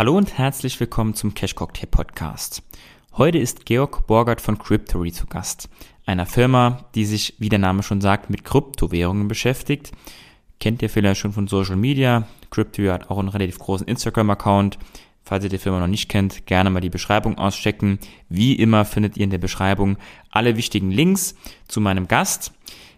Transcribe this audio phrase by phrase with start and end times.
[0.00, 2.62] Hallo und herzlich willkommen zum Cash Cocktail Podcast.
[3.18, 5.68] Heute ist Georg Borgert von Cryptory zu Gast,
[6.06, 9.92] einer Firma, die sich, wie der Name schon sagt, mit Kryptowährungen beschäftigt.
[10.58, 12.26] Kennt ihr vielleicht schon von Social Media?
[12.48, 14.78] Cryptory hat auch einen relativ großen Instagram-Account.
[15.22, 17.98] Falls ihr die Firma noch nicht kennt, gerne mal die Beschreibung auschecken.
[18.30, 19.98] Wie immer findet ihr in der Beschreibung
[20.30, 21.34] alle wichtigen Links
[21.68, 22.54] zu meinem Gast.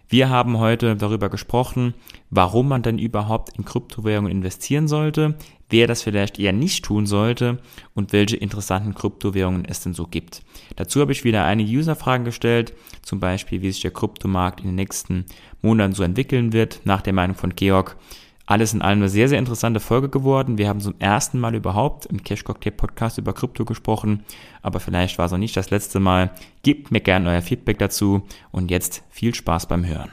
[0.07, 1.95] Wir haben heute darüber gesprochen,
[2.29, 5.35] warum man denn überhaupt in Kryptowährungen investieren sollte,
[5.73, 7.57] wer das vielleicht eher nicht tun sollte
[7.95, 10.43] und welche interessanten Kryptowährungen es denn so gibt.
[10.75, 14.75] Dazu habe ich wieder einige Userfragen gestellt, zum Beispiel, wie sich der Kryptomarkt in den
[14.75, 15.25] nächsten
[15.63, 17.97] Monaten so entwickeln wird, nach der Meinung von Georg.
[18.45, 20.59] Alles in allem eine sehr, sehr interessante Folge geworden.
[20.59, 24.23] Wir haben zum ersten Mal überhaupt im Cash Cocktail Podcast über Krypto gesprochen,
[24.61, 26.29] aber vielleicht war es auch nicht das letzte Mal.
[26.61, 30.11] Gebt mir gerne euer Feedback dazu und jetzt viel Spaß beim Hören.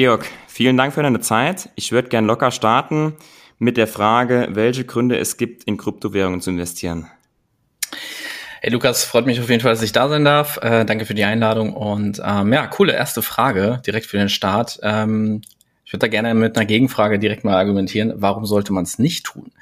[0.00, 1.68] Georg, vielen Dank für deine Zeit.
[1.74, 3.16] Ich würde gern locker starten
[3.58, 7.06] mit der Frage, welche Gründe es gibt, in Kryptowährungen zu investieren.
[8.62, 10.56] Hey Lukas, freut mich auf jeden Fall, dass ich da sein darf.
[10.62, 14.80] Äh, danke für die Einladung und ähm, ja, coole erste Frage direkt für den Start.
[14.82, 15.42] Ähm,
[15.84, 18.14] ich würde da gerne mit einer Gegenfrage direkt mal argumentieren.
[18.16, 19.52] Warum sollte man es nicht tun?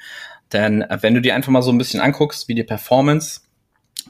[0.53, 3.41] Denn äh, wenn du dir einfach mal so ein bisschen anguckst, wie die Performance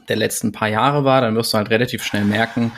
[0.08, 2.70] der letzten paar Jahre war, dann wirst du halt relativ schnell merken,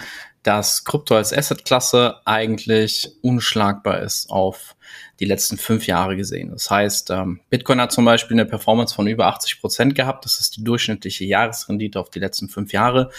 [0.42, 4.74] dass Krypto als Assetklasse eigentlich unschlagbar ist auf
[5.20, 6.50] die letzten fünf Jahre gesehen.
[6.50, 10.24] Das heißt, ähm, Bitcoin hat zum Beispiel eine Performance von über 80 Prozent gehabt.
[10.24, 13.10] Das ist die durchschnittliche Jahresrendite auf die letzten fünf Jahre.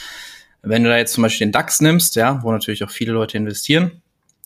[0.62, 3.38] Wenn du da jetzt zum Beispiel den DAX nimmst, ja, wo natürlich auch viele Leute
[3.38, 4.02] investieren,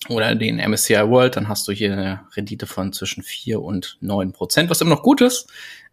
[0.09, 4.31] oder den MSCI World, dann hast du hier eine Rendite von zwischen vier und neun
[4.31, 5.47] Prozent, was immer noch gut ist,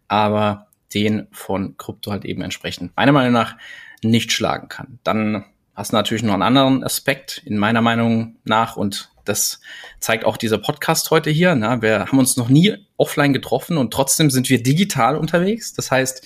[0.07, 3.57] aber den von Krypto halt eben entsprechend meiner Meinung nach
[4.03, 4.99] nicht schlagen kann.
[5.03, 9.59] Dann hast natürlich noch einen anderen Aspekt in meiner Meinung nach und das
[9.99, 11.55] zeigt auch dieser Podcast heute hier.
[11.55, 11.81] Ne?
[11.81, 15.73] Wir haben uns noch nie offline getroffen und trotzdem sind wir digital unterwegs.
[15.73, 16.25] Das heißt,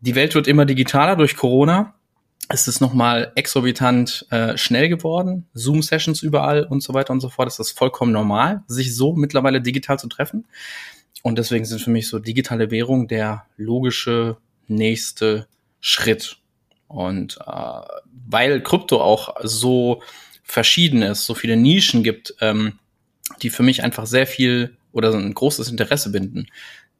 [0.00, 1.94] die Welt wird immer digitaler durch Corona.
[2.48, 5.46] Es ist nochmal exorbitant äh, schnell geworden.
[5.54, 7.48] Zoom-Sessions überall und so weiter und so fort.
[7.48, 10.46] Es ist vollkommen normal, sich so mittlerweile digital zu treffen.
[11.22, 14.36] Und deswegen sind für mich so digitale Währung der logische
[14.68, 15.48] nächste
[15.80, 16.38] Schritt.
[16.88, 17.80] Und äh,
[18.28, 20.02] weil Krypto auch so
[20.42, 22.78] verschieden ist, so viele Nischen gibt, ähm,
[23.42, 26.46] die für mich einfach sehr viel oder so ein großes Interesse binden.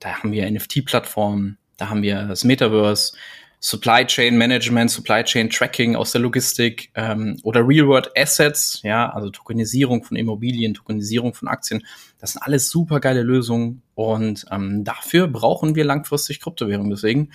[0.00, 3.16] Da haben wir NFT-Plattformen, da haben wir das Metaverse,
[3.60, 9.10] Supply Chain Management, Supply Chain Tracking aus der Logistik ähm, oder Real World Assets, ja,
[9.10, 11.84] also Tokenisierung von Immobilien, Tokenisierung von Aktien.
[12.18, 16.90] Das sind alles super geile Lösungen und ähm, dafür brauchen wir langfristig Kryptowährung.
[16.90, 17.30] Deswegen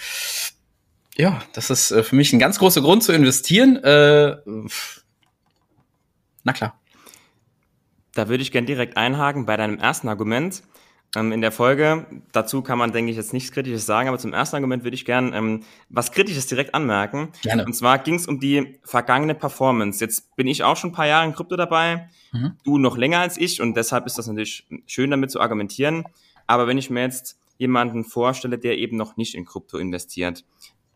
[1.17, 3.77] ja, das ist äh, für mich ein ganz großer Grund zu investieren.
[3.77, 4.37] Äh,
[6.43, 6.79] na klar.
[8.13, 10.63] Da würde ich gern direkt einhaken bei deinem ersten Argument
[11.15, 12.05] ähm, in der Folge.
[12.31, 15.05] Dazu kann man, denke ich, jetzt nichts Kritisches sagen, aber zum ersten Argument würde ich
[15.05, 17.29] gern ähm, was Kritisches direkt anmerken.
[17.41, 17.65] Gerne.
[17.65, 20.03] Und zwar ging es um die vergangene Performance.
[20.03, 22.53] Jetzt bin ich auch schon ein paar Jahre in Krypto dabei, mhm.
[22.63, 26.05] du noch länger als ich und deshalb ist das natürlich schön damit zu argumentieren.
[26.47, 30.43] Aber wenn ich mir jetzt jemanden vorstelle, der eben noch nicht in Krypto investiert,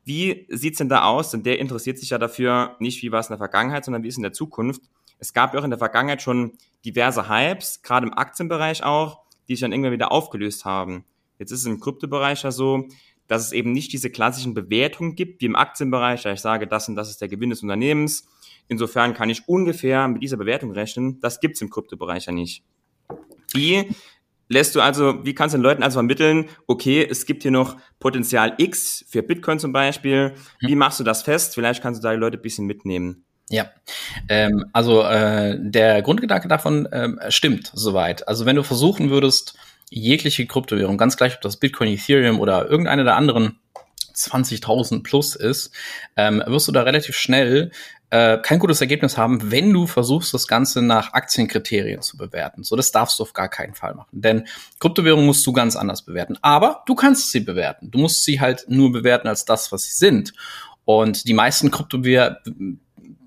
[0.06, 1.32] wie sieht's denn da aus?
[1.32, 4.08] Denn der interessiert sich ja dafür nicht, wie war es in der Vergangenheit, sondern wie
[4.08, 4.82] ist es in der Zukunft.
[5.18, 6.54] Es gab ja auch in der Vergangenheit schon
[6.86, 11.06] diverse Hypes, gerade im Aktienbereich auch, die sich dann irgendwann wieder aufgelöst haben.
[11.40, 12.88] Jetzt ist es im Kryptobereich ja so,
[13.28, 16.88] dass es eben nicht diese klassischen Bewertungen gibt, wie im Aktienbereich, da ich sage, das
[16.88, 18.28] und das ist der Gewinn des Unternehmens.
[18.68, 21.20] Insofern kann ich ungefähr mit dieser Bewertung rechnen.
[21.22, 22.64] Das gibt's im Kryptobereich ja nicht.
[23.54, 23.90] Wie
[24.48, 27.78] lässt du also, wie kannst du den Leuten also vermitteln, okay, es gibt hier noch
[28.00, 30.34] Potenzial X für Bitcoin zum Beispiel.
[30.60, 30.78] Wie hm.
[30.78, 31.56] machst du das fest?
[31.56, 33.26] Vielleicht kannst du da die Leute ein bisschen mitnehmen.
[33.50, 33.70] Ja,
[34.28, 38.28] ähm, also äh, der Grundgedanke davon ähm, stimmt soweit.
[38.28, 39.56] Also wenn du versuchen würdest,
[39.92, 43.60] jegliche Kryptowährung, ganz gleich ob das Bitcoin, Ethereum oder irgendeine der anderen
[44.16, 45.72] 20.000 plus ist,
[46.16, 47.72] ähm, wirst du da relativ schnell
[48.10, 52.64] äh, kein gutes Ergebnis haben, wenn du versuchst, das Ganze nach Aktienkriterien zu bewerten.
[52.64, 54.10] So, das darfst du auf gar keinen Fall machen.
[54.12, 54.48] Denn
[54.80, 56.38] Kryptowährungen musst du ganz anders bewerten.
[56.42, 57.92] Aber du kannst sie bewerten.
[57.92, 60.34] Du musst sie halt nur bewerten als das, was sie sind.
[60.86, 61.72] Und die meisten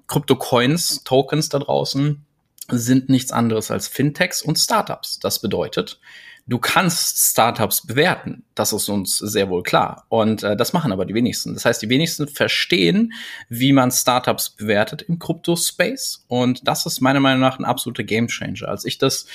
[0.07, 2.25] Krypto-Coins, Tokens da draußen
[2.71, 5.19] sind nichts anderes als Fintechs und Startups.
[5.19, 6.01] Das bedeutet,
[6.49, 8.43] du kannst Startups bewerten.
[8.55, 10.07] Das ist uns sehr wohl klar.
[10.09, 11.55] Und äh, das machen aber die wenigsten.
[11.55, 13.13] Das heißt, die wenigsten verstehen,
[13.49, 16.25] wie man Startups bewertet im Krypto-Space.
[16.27, 18.67] Und das ist meiner Meinung nach ein absoluter Gamechanger.
[18.67, 19.27] Als ich das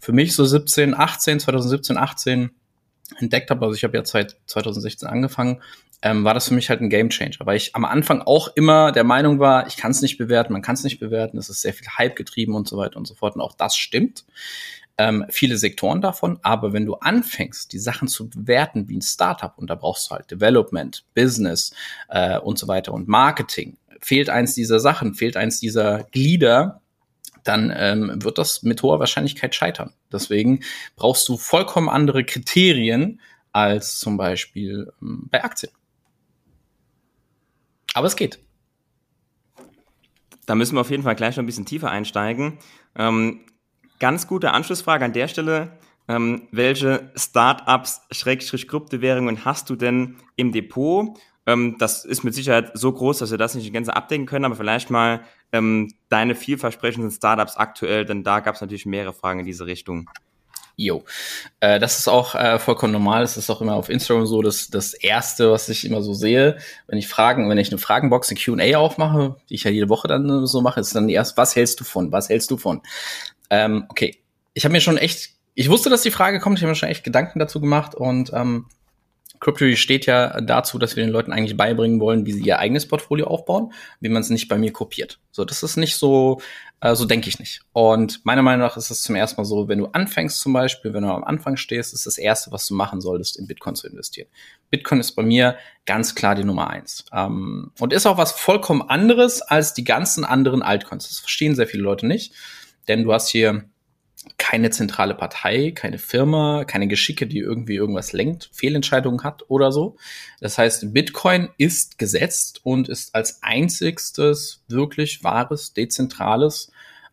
[0.00, 2.50] für mich so 17, 18, 2017, 18
[3.18, 5.62] entdeckt habe, also ich habe ja seit 2016 angefangen,
[6.00, 8.92] ähm, war das für mich halt ein Game Changer, weil ich am Anfang auch immer
[8.92, 11.62] der Meinung war, ich kann es nicht bewerten, man kann es nicht bewerten, es ist
[11.62, 14.24] sehr viel Hype getrieben und so weiter und so fort und auch das stimmt.
[14.96, 19.52] Ähm, viele Sektoren davon, aber wenn du anfängst, die Sachen zu bewerten wie ein Startup
[19.58, 21.74] und da brauchst du halt Development, Business
[22.08, 26.80] äh, und so weiter und Marketing, fehlt eins dieser Sachen, fehlt eins dieser Glieder,
[27.42, 29.92] dann ähm, wird das mit hoher Wahrscheinlichkeit scheitern.
[30.12, 30.60] Deswegen
[30.96, 33.20] brauchst du vollkommen andere Kriterien
[33.52, 35.72] als zum Beispiel ähm, bei Aktien.
[37.94, 38.40] Aber es geht.
[40.46, 42.58] Da müssen wir auf jeden Fall gleich noch ein bisschen tiefer einsteigen.
[42.96, 43.46] Ähm,
[44.04, 45.78] ganz gute Anschlussfrage an der Stelle.
[46.08, 51.18] Ähm, welche Startups, Schrägstrich Kryptowährungen hast du denn im Depot?
[51.46, 54.44] Ähm, das ist mit Sicherheit so groß, dass wir das nicht in Gänze abdecken können,
[54.44, 55.22] aber vielleicht mal
[55.52, 60.10] ähm, deine vielversprechenden Startups aktuell, denn da gab es natürlich mehrere Fragen in diese Richtung.
[60.76, 61.04] Jo,
[61.60, 63.22] äh, das ist auch äh, vollkommen normal.
[63.22, 66.58] Das ist auch immer auf Instagram so, dass das erste, was ich immer so sehe,
[66.88, 70.08] wenn ich Fragen, wenn ich eine Fragenbox, eine Q&A aufmache, die ich ja jede Woche
[70.08, 72.10] dann so mache, ist dann erst, was hältst du von?
[72.12, 72.82] Was hältst du von?
[73.54, 74.18] Ähm, okay,
[74.52, 76.58] ich habe mir schon echt, ich wusste, dass die Frage kommt.
[76.58, 78.66] Ich habe mir schon echt Gedanken dazu gemacht und ähm,
[79.38, 82.88] Cryptory steht ja dazu, dass wir den Leuten eigentlich beibringen wollen, wie sie ihr eigenes
[82.88, 85.20] Portfolio aufbauen, wie man es nicht bei mir kopiert.
[85.30, 86.40] So, das ist nicht so,
[86.80, 87.60] äh, so denke ich nicht.
[87.72, 90.94] Und meiner Meinung nach ist es zum ersten Mal so, wenn du anfängst zum Beispiel,
[90.94, 93.86] wenn du am Anfang stehst, ist das erste, was du machen solltest, in Bitcoin zu
[93.86, 94.28] investieren.
[94.70, 97.04] Bitcoin ist bei mir ganz klar die Nummer eins.
[97.12, 101.08] Ähm, und ist auch was vollkommen anderes als die ganzen anderen Altcoins.
[101.08, 102.32] Das verstehen sehr viele Leute nicht,
[102.88, 103.64] denn du hast hier
[104.38, 109.96] keine zentrale Partei, keine Firma, keine Geschicke, die irgendwie irgendwas lenkt, Fehlentscheidungen hat oder so.
[110.40, 116.72] Das heißt, Bitcoin ist gesetzt und ist als einzigstes wirklich wahres, dezentrales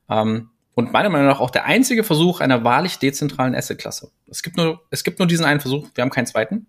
[0.09, 4.11] ähm, und meiner Meinung nach auch der einzige Versuch einer wahrlich dezentralen Assetklasse.
[4.27, 6.67] Es gibt nur, es gibt nur diesen einen Versuch, wir haben keinen zweiten.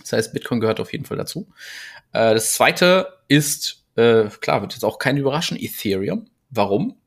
[0.00, 1.48] Das heißt, Bitcoin gehört auf jeden Fall dazu.
[2.12, 6.26] Äh, das zweite ist, äh, klar, wird jetzt auch kein überraschen, Ethereum.
[6.50, 6.97] Warum?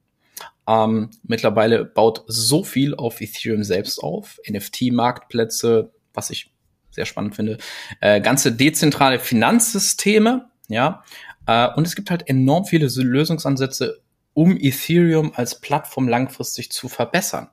[0.68, 6.52] Ähm, mittlerweile baut so viel auf Ethereum selbst auf, NFT-Marktplätze, was ich
[6.92, 7.58] sehr spannend finde,
[8.00, 11.04] äh, ganze dezentrale Finanzsysteme, ja,
[11.48, 14.02] äh, und es gibt halt enorm viele Lösungsansätze,
[14.34, 17.50] um Ethereum als Plattform langfristig zu verbessern.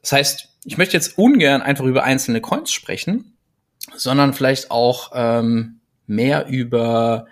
[0.00, 3.36] Das heißt, ich möchte jetzt ungern einfach über einzelne Coins sprechen,
[3.94, 7.26] sondern vielleicht auch ähm, mehr über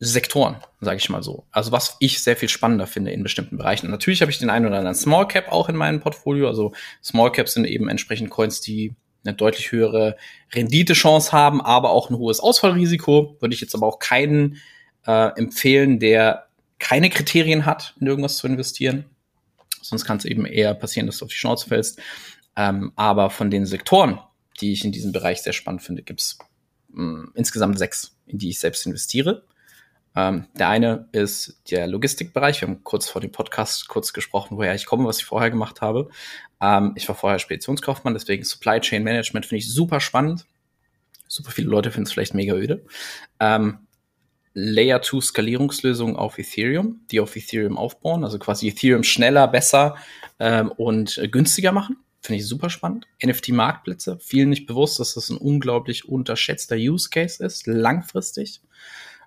[0.00, 1.44] Sektoren, sage ich mal so.
[1.50, 3.86] Also was ich sehr viel spannender finde in bestimmten Bereichen.
[3.86, 6.46] Und natürlich habe ich den einen oder anderen Small Cap auch in meinem Portfolio.
[6.46, 6.72] Also
[7.02, 10.16] Small Caps sind eben entsprechend Coins, die eine deutlich höhere
[10.52, 13.36] Renditechance haben, aber auch ein hohes Ausfallrisiko.
[13.40, 14.58] Würde ich jetzt aber auch keinen
[15.06, 16.46] äh, empfehlen, der
[16.78, 19.04] keine Kriterien hat, in irgendwas zu investieren.
[19.82, 21.98] Sonst kann es eben eher passieren, dass du auf die Schnauze fällst.
[22.56, 24.20] Ähm, aber von den Sektoren,
[24.60, 26.38] die ich in diesem Bereich sehr spannend finde, gibt's
[26.90, 29.44] mh, mm, insgesamt sechs, in die ich selbst investiere.
[30.18, 32.60] Ähm, der eine ist der Logistikbereich.
[32.60, 35.80] Wir haben kurz vor dem Podcast kurz gesprochen, woher ich komme, was ich vorher gemacht
[35.80, 36.08] habe.
[36.60, 40.44] Ähm, ich war vorher Speditionskaufmann, deswegen Supply Chain Management finde ich super spannend.
[41.28, 42.84] Super viele Leute finden es vielleicht mega öde.
[43.38, 43.86] Ähm,
[44.54, 49.94] Layer 2 Skalierungslösungen auf Ethereum, die auf Ethereum aufbauen, also quasi Ethereum schneller, besser
[50.40, 51.96] ähm, und äh, günstiger machen.
[52.22, 53.06] Finde ich super spannend.
[53.24, 58.62] NFT-Marktplätze, vielen nicht bewusst, dass das ein unglaublich unterschätzter Use Case ist, langfristig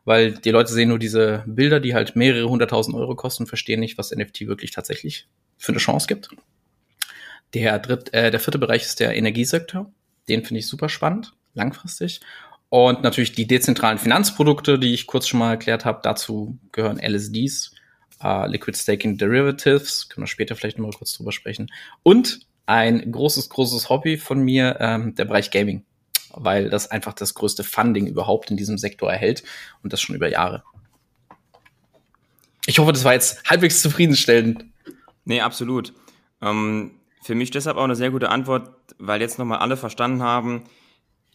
[0.05, 3.97] weil die Leute sehen nur diese Bilder, die halt mehrere hunderttausend Euro kosten, verstehen nicht,
[3.97, 5.27] was NFT wirklich tatsächlich
[5.57, 6.29] für eine Chance gibt.
[7.53, 9.91] Der, dritt, äh, der vierte Bereich ist der Energiesektor.
[10.29, 12.21] Den finde ich super spannend, langfristig.
[12.69, 15.99] Und natürlich die dezentralen Finanzprodukte, die ich kurz schon mal erklärt habe.
[16.03, 17.75] Dazu gehören LSDs,
[18.23, 21.69] äh, Liquid Staking Derivatives, können wir später vielleicht noch mal kurz drüber sprechen.
[22.01, 25.83] Und ein großes, großes Hobby von mir, ähm, der Bereich Gaming
[26.35, 29.43] weil das einfach das größte Funding überhaupt in diesem Sektor erhält
[29.83, 30.63] und das schon über Jahre.
[32.65, 34.65] Ich hoffe, das war jetzt halbwegs zufriedenstellend.
[35.25, 35.93] Nee, absolut.
[36.41, 36.91] Ähm,
[37.23, 40.63] für mich deshalb auch eine sehr gute Antwort, weil jetzt nochmal alle verstanden haben,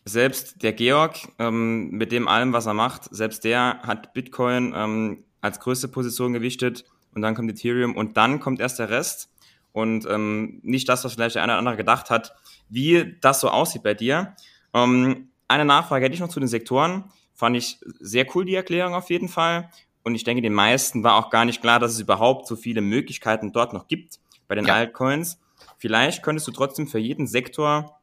[0.04, 5.24] selbst der Georg, ähm, mit dem allem, was er macht, selbst der hat Bitcoin ähm,
[5.40, 6.84] als größte Position gewichtet
[7.14, 9.30] und dann kommt Ethereum und dann kommt erst der Rest
[9.72, 12.34] und ähm, nicht das, was vielleicht der eine oder andere gedacht hat,
[12.68, 14.34] wie das so aussieht bei dir.
[14.76, 17.04] Ähm, eine Nachfrage hätte ich noch zu den Sektoren.
[17.34, 19.70] Fand ich sehr cool, die Erklärung auf jeden Fall.
[20.02, 22.80] Und ich denke, den meisten war auch gar nicht klar, dass es überhaupt so viele
[22.80, 24.74] Möglichkeiten dort noch gibt bei den ja.
[24.74, 25.40] Altcoins.
[25.78, 27.98] Vielleicht könntest du trotzdem für jeden Sektor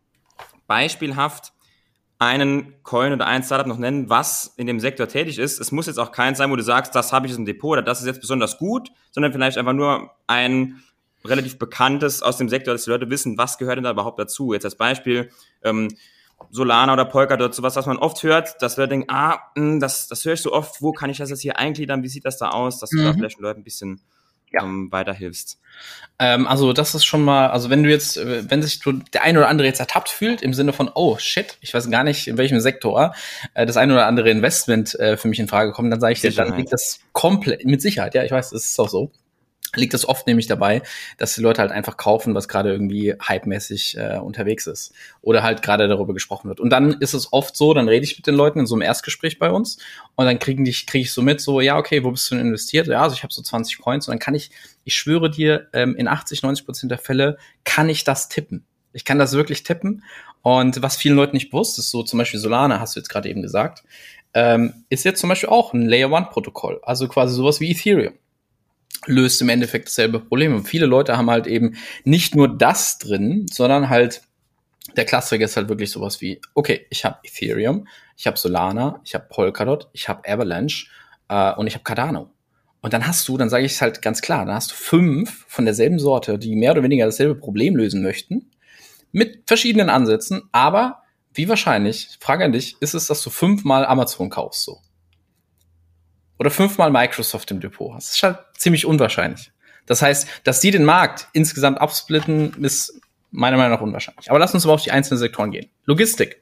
[0.68, 1.53] beispielhaft
[2.20, 5.60] einen Coin oder ein Startup noch nennen, was in dem Sektor tätig ist.
[5.60, 7.74] Es muss jetzt auch kein sein, wo du sagst, das habe ich jetzt im Depot
[7.74, 10.82] oder das ist jetzt besonders gut, sondern vielleicht einfach nur ein
[11.25, 14.53] relativ Bekanntes aus dem Sektor, dass die Leute wissen, was gehört denn da überhaupt dazu.
[14.53, 15.30] Jetzt als Beispiel,
[15.63, 15.89] ähm,
[16.52, 20.08] Solana oder Polkadot, sowas, was man oft hört, dass Leute denken, ah, mh, hm, das,
[20.08, 22.38] das höre ich so oft, wo kann ich das jetzt hier eingliedern, wie sieht das
[22.38, 23.18] da aus, dass du da mhm.
[23.18, 24.02] vielleicht den Leuten ein bisschen
[24.54, 24.63] ja.
[24.63, 25.60] ähm, weiterhilfst.
[26.20, 28.80] Ähm, also das ist schon mal, also wenn du jetzt, äh, wenn sich
[29.13, 32.04] der eine oder andere jetzt ertappt fühlt, im Sinne von, oh shit, ich weiß gar
[32.04, 33.16] nicht, in welchem Sektor
[33.56, 36.22] äh, das eine oder andere Investment äh, für mich in Frage kommt, dann sage ich
[36.22, 39.12] dir, dann liegt das komplett, mit Sicherheit, ja, ich weiß, das ist auch so
[39.75, 40.82] liegt es oft nämlich dabei,
[41.18, 45.62] dass die Leute halt einfach kaufen, was gerade irgendwie hypemäßig äh, unterwegs ist oder halt
[45.62, 46.60] gerade darüber gesprochen wird.
[46.60, 48.82] Und dann ist es oft so, dann rede ich mit den Leuten in so einem
[48.82, 49.77] Erstgespräch bei uns
[50.15, 52.46] und dann kriegen die, kriege ich so mit, so, ja, okay, wo bist du denn
[52.48, 52.88] investiert?
[52.88, 54.51] Ja, also ich habe so 20 Coins und dann kann ich,
[54.84, 58.65] ich schwöre dir, ähm, in 80, 90 Prozent der Fälle kann ich das tippen.
[58.94, 60.03] Ich kann das wirklich tippen.
[60.44, 63.30] Und was vielen Leuten nicht bewusst ist, so zum Beispiel Solana, hast du jetzt gerade
[63.30, 63.84] eben gesagt,
[64.36, 68.13] ähm, ist jetzt zum Beispiel auch ein Layer One Protokoll, also quasi sowas wie Ethereum
[69.06, 70.56] löst im Endeffekt dasselbe Problem.
[70.56, 74.22] Und viele Leute haben halt eben nicht nur das drin, sondern halt
[74.96, 79.16] der Klassiker ist halt wirklich sowas wie, okay, ich habe Ethereum, ich habe Solana, ich
[79.16, 80.88] habe Polkadot, ich habe Avalanche
[81.30, 82.30] äh, und ich habe Cardano.
[82.82, 85.46] Und dann hast du, dann sage ich es halt ganz klar, dann hast du fünf
[85.48, 88.52] von derselben Sorte, die mehr oder weniger dasselbe Problem lösen möchten,
[89.14, 94.30] mit verschiedenen Ansätzen, aber wie wahrscheinlich, Frage an dich, ist es, dass du fünfmal Amazon
[94.30, 94.80] kaufst so?
[96.40, 98.10] Oder fünfmal Microsoft im Depot hast.
[98.10, 99.52] Das ist halt ziemlich unwahrscheinlich.
[99.86, 103.00] Das heißt, dass die den Markt insgesamt absplitten, ist
[103.32, 104.30] meiner Meinung nach unwahrscheinlich.
[104.30, 105.70] Aber lass uns mal auf die einzelnen Sektoren gehen.
[105.86, 106.42] Logistik.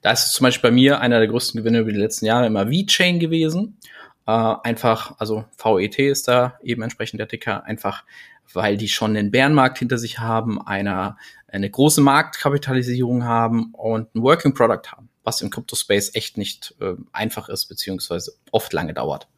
[0.00, 2.66] Da ist zum Beispiel bei mir einer der größten Gewinne über die letzten Jahre immer
[2.66, 3.78] V-Chain gewesen.
[4.26, 8.04] Äh, einfach, also VET ist da eben entsprechend der Ticker, einfach
[8.52, 11.16] weil die schon den Bärenmarkt hinter sich haben, eine,
[11.48, 16.94] eine große Marktkapitalisierung haben und ein Working Product haben was im Crypto-Space echt nicht äh,
[17.12, 19.28] einfach ist, beziehungsweise oft lange dauert.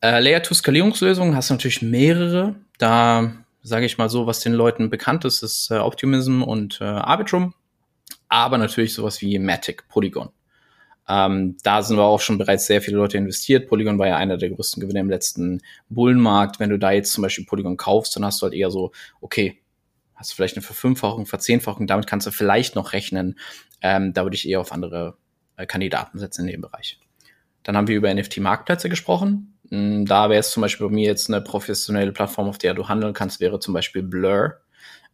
[0.00, 2.56] Äh, Layer-2-Skalierungslösungen hast du natürlich mehrere.
[2.78, 3.32] Da
[3.62, 7.54] sage ich mal so, was den Leuten bekannt ist, ist äh, Optimism und äh, Arbitrum,
[8.28, 10.30] aber natürlich sowas wie Matic, Polygon.
[11.08, 13.68] Ähm, da sind wir auch schon bereits sehr viele Leute investiert.
[13.68, 16.60] Polygon war ja einer der größten Gewinner im letzten Bullenmarkt.
[16.60, 19.61] Wenn du da jetzt zum Beispiel Polygon kaufst, dann hast du halt eher so, okay,
[20.22, 23.38] hast du vielleicht eine Verfünffachung, Verzehnfachung, damit kannst du vielleicht noch rechnen.
[23.80, 25.16] Ähm, da würde ich eher auf andere
[25.56, 27.00] äh, Kandidaten setzen in dem Bereich.
[27.64, 29.58] Dann haben wir über NFT-Marktplätze gesprochen.
[29.70, 32.88] Mm, da wäre es zum Beispiel bei mir jetzt eine professionelle Plattform, auf der du
[32.88, 34.58] handeln kannst, wäre zum Beispiel Blur.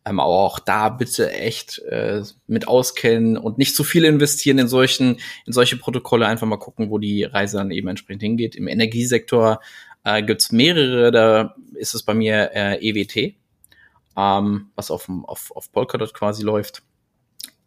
[0.05, 4.69] Ähm, aber auch da bitte echt äh, mit auskennen und nicht zu viel investieren in
[4.69, 6.27] solchen, in solche Protokolle.
[6.27, 8.57] Einfach mal gucken, wo die Reise dann eben entsprechend hingeht.
[8.57, 9.61] Im Energiesektor
[10.05, 13.39] äh, gibt mehrere, da ist es bei mir äh, EWT
[14.19, 16.83] ähm, was auf, auf, auf Polkadot quasi läuft.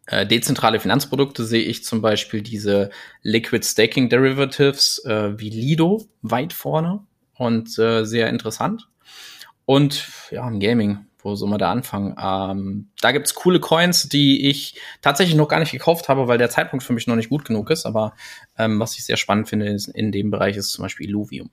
[0.06, 2.90] Äh, dezentrale Finanzprodukte sehe ich zum Beispiel diese
[3.22, 8.88] Liquid Staking Derivatives äh, wie Lido weit vorne und äh, sehr interessant.
[9.64, 12.16] Und ja, im Gaming, wo soll man da anfangen?
[12.20, 16.50] Ähm, da gibt's coole Coins, die ich tatsächlich noch gar nicht gekauft habe, weil der
[16.50, 17.86] Zeitpunkt für mich noch nicht gut genug ist.
[17.86, 18.12] Aber
[18.58, 21.50] ähm, was ich sehr spannend finde ist, in dem Bereich ist zum Beispiel Illuvium.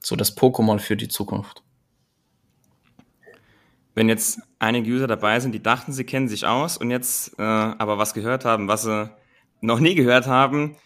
[0.00, 1.64] So das Pokémon für die Zukunft
[3.94, 7.42] wenn jetzt einige User dabei sind, die dachten, sie kennen sich aus und jetzt äh,
[7.42, 9.10] aber was gehört haben, was sie
[9.60, 10.76] noch nie gehört haben,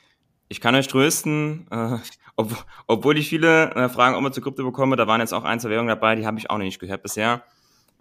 [0.49, 1.99] ich kann euch trösten, äh,
[2.37, 5.45] ob, obwohl ich viele äh, Fragen auch mal zur Krypto bekomme, da waren jetzt auch
[5.45, 7.43] ein, zwei Währungen dabei, die habe ich auch noch nicht gehört bisher.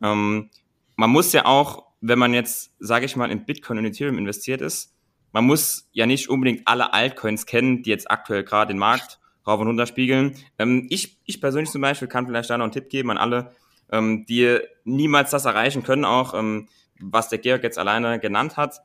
[0.01, 0.49] Ähm,
[0.95, 4.61] man muss ja auch, wenn man jetzt, sage ich mal, in Bitcoin und Ethereum investiert
[4.61, 4.93] ist,
[5.31, 9.59] man muss ja nicht unbedingt alle Altcoins kennen, die jetzt aktuell gerade den Markt rauf
[9.59, 10.35] und runter spiegeln.
[10.57, 13.55] Ähm, ich, ich persönlich zum Beispiel kann vielleicht da noch einen Tipp geben an alle,
[13.91, 16.67] ähm, die niemals das erreichen können, auch ähm,
[16.99, 18.81] was der Georg jetzt alleine genannt hat.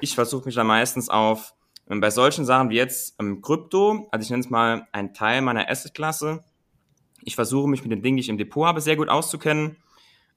[0.00, 1.54] Ich versuche mich da meistens auf
[1.90, 5.42] ähm, bei solchen Sachen wie jetzt ähm, Krypto, also ich nenne es mal ein Teil
[5.42, 6.44] meiner Assetklasse.
[7.22, 9.76] Ich versuche mich mit den Dingen, die ich im Depot habe, sehr gut auszukennen.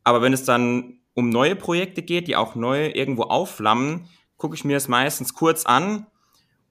[0.04, 4.66] Aber wenn es dann um neue Projekte geht, die auch neu irgendwo aufflammen, gucke ich
[4.66, 6.08] mir es meistens kurz an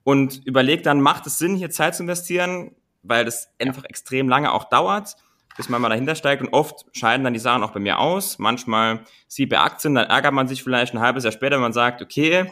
[0.03, 4.51] und überlege dann, macht es Sinn, hier Zeit zu investieren, weil das einfach extrem lange
[4.51, 5.15] auch dauert
[5.57, 6.41] bis man mal dahinter steigt.
[6.41, 8.39] Und oft scheiden dann die Sachen auch bei mir aus.
[8.39, 11.73] Manchmal sieht bei Aktien, dann ärgert man sich vielleicht ein halbes Jahr später, wenn man
[11.73, 12.51] sagt, okay,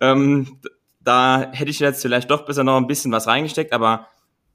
[0.00, 0.60] ähm,
[1.00, 4.08] da hätte ich jetzt vielleicht doch besser noch ein bisschen was reingesteckt, aber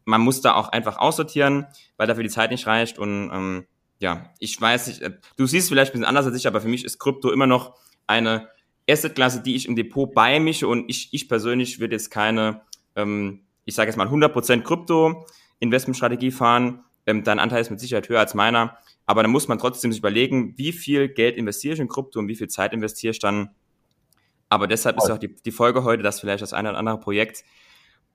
[0.06, 1.66] man muss da auch einfach aussortieren,
[1.98, 3.00] weil dafür die Zeit nicht reicht.
[3.00, 3.66] Und ähm,
[4.00, 6.68] ja, ich weiß nicht, äh, du siehst vielleicht ein bisschen anders als ich, aber für
[6.68, 8.50] mich ist Krypto immer noch eine
[8.90, 12.62] Assetklasse, die ich im Depot beimische und ich, ich persönlich würde jetzt keine,
[12.96, 18.20] ähm, ich sage jetzt mal 100% Krypto-Investmentstrategie fahren, ähm, dein Anteil ist mit Sicherheit höher
[18.20, 18.78] als meiner.
[19.06, 22.28] Aber dann muss man trotzdem sich überlegen, wie viel Geld investiere ich in Krypto und
[22.28, 23.50] wie viel Zeit investiere ich dann.
[24.50, 27.44] Aber deshalb ist auch die, die Folge heute, dass vielleicht das eine oder andere Projekt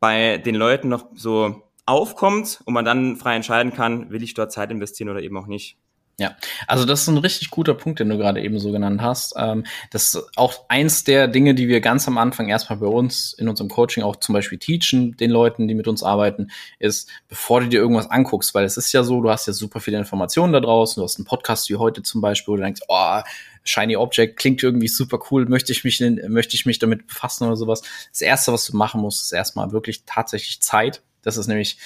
[0.01, 4.53] bei den Leuten noch so aufkommt und man dann frei entscheiden kann, will ich dort
[4.53, 5.79] Zeit investieren oder eben auch nicht.
[6.21, 9.35] Ja, also das ist ein richtig guter Punkt, den du gerade eben so genannt hast.
[9.37, 13.35] Ähm, das ist auch eins der Dinge, die wir ganz am Anfang erstmal bei uns
[13.35, 17.61] in unserem Coaching auch zum Beispiel teachen, den Leuten, die mit uns arbeiten, ist, bevor
[17.61, 20.53] du dir irgendwas anguckst, weil es ist ja so, du hast ja super viele Informationen
[20.53, 23.21] da draußen, du hast einen Podcast wie heute zum Beispiel, wo du denkst, oh,
[23.63, 27.55] Shiny Object klingt irgendwie super cool, möchte ich mich, möchte ich mich damit befassen oder
[27.55, 27.83] sowas.
[28.11, 31.01] Das erste, was du machen musst, ist erstmal wirklich tatsächlich Zeit.
[31.23, 31.79] Das ist nämlich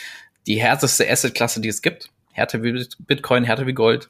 [0.47, 2.09] die härteste Assetklasse, die es gibt.
[2.33, 4.09] Härter wie Bitcoin, härter wie Gold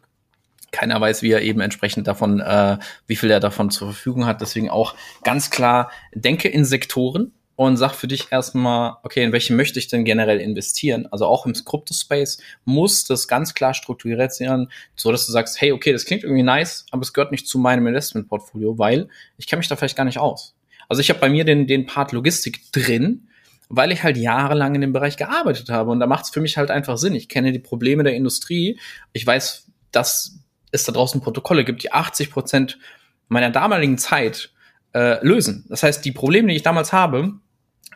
[0.73, 4.41] keiner weiß, wie er eben entsprechend davon, äh, wie viel er davon zur Verfügung hat.
[4.41, 9.52] Deswegen auch ganz klar, denke in Sektoren und sag für dich erstmal, okay, in welche
[9.52, 11.07] möchte ich denn generell investieren?
[11.11, 15.73] Also auch im Crypto-Space muss das ganz klar strukturiert sein, so dass du sagst, hey,
[15.73, 19.59] okay, das klingt irgendwie nice, aber es gehört nicht zu meinem Investmentportfolio, weil ich kenne
[19.59, 20.55] mich da vielleicht gar nicht aus.
[20.88, 23.29] Also ich habe bei mir den, den Part Logistik drin,
[23.69, 25.91] weil ich halt jahrelang in dem Bereich gearbeitet habe.
[25.91, 27.14] Und da macht es für mich halt einfach Sinn.
[27.14, 28.79] Ich kenne die Probleme der Industrie.
[29.14, 30.42] Ich weiß, dass
[30.73, 32.79] es da draußen Protokolle gibt, die 80 Prozent
[33.29, 34.50] meiner damaligen Zeit
[34.95, 35.64] äh, lösen.
[35.69, 37.35] Das heißt, die Probleme, die ich damals habe,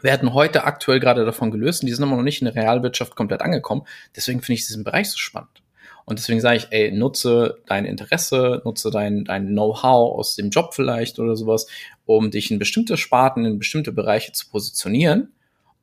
[0.02, 3.16] werden heute aktuell gerade davon gelöst und die sind immer noch nicht in der Realwirtschaft
[3.16, 3.82] komplett angekommen.
[4.14, 5.62] Deswegen finde ich diesen Bereich so spannend.
[6.04, 10.72] Und deswegen sage ich, ey, nutze dein Interesse, nutze dein, dein Know-how aus dem Job
[10.72, 11.66] vielleicht oder sowas,
[12.04, 15.32] um dich in bestimmte Sparten, in bestimmte Bereiche zu positionieren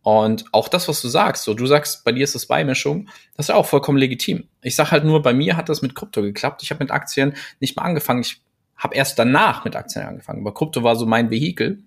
[0.04, 3.46] und auch das, was du sagst, so du sagst, bei dir ist es Beimischung, das
[3.46, 4.50] ist ja auch vollkommen legitim.
[4.62, 6.62] Ich sag halt nur, bei mir hat das mit Krypto geklappt.
[6.62, 8.22] Ich habe mit Aktien nicht mal angefangen.
[8.22, 8.42] Ich
[8.76, 10.42] habe erst danach mit Aktien angefangen.
[10.42, 11.84] Aber Krypto war so mein Vehikel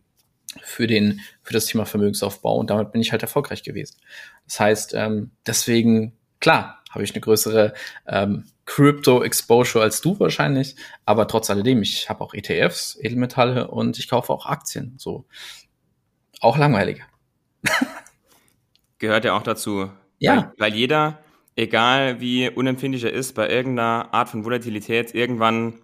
[0.63, 3.99] für den für das Thema Vermögensaufbau und damit bin ich halt erfolgreich gewesen.
[4.47, 7.75] Das heißt, ähm, deswegen klar habe ich eine größere
[8.07, 13.99] ähm, Crypto Exposure als du wahrscheinlich, aber trotz alledem, ich habe auch ETFs, Edelmetalle und
[13.99, 14.95] ich kaufe auch Aktien.
[14.97, 15.27] So
[16.41, 17.05] auch langweilig.
[18.99, 19.91] gehört ja auch dazu.
[20.19, 20.53] Ja.
[20.57, 21.19] Weil, weil jeder,
[21.57, 25.75] egal wie unempfindlich er ist, bei irgendeiner Art von Volatilität, irgendwann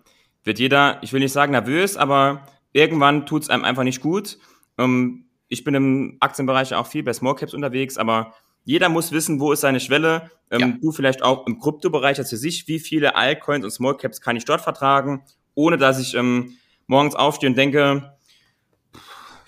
[0.45, 4.39] wird jeder, ich will nicht sagen nervös, aber irgendwann tut es einem einfach nicht gut.
[4.79, 9.41] Ähm, ich bin im Aktienbereich auch viel bei Small Caps unterwegs, aber jeder muss wissen,
[9.41, 10.31] wo ist seine Schwelle.
[10.51, 10.67] Ähm, ja.
[10.81, 14.37] Du vielleicht auch im Kryptobereich als für sich, wie viele Altcoins und Small Caps kann
[14.37, 18.15] ich dort vertragen, ohne dass ich ähm, morgens aufstehe und denke,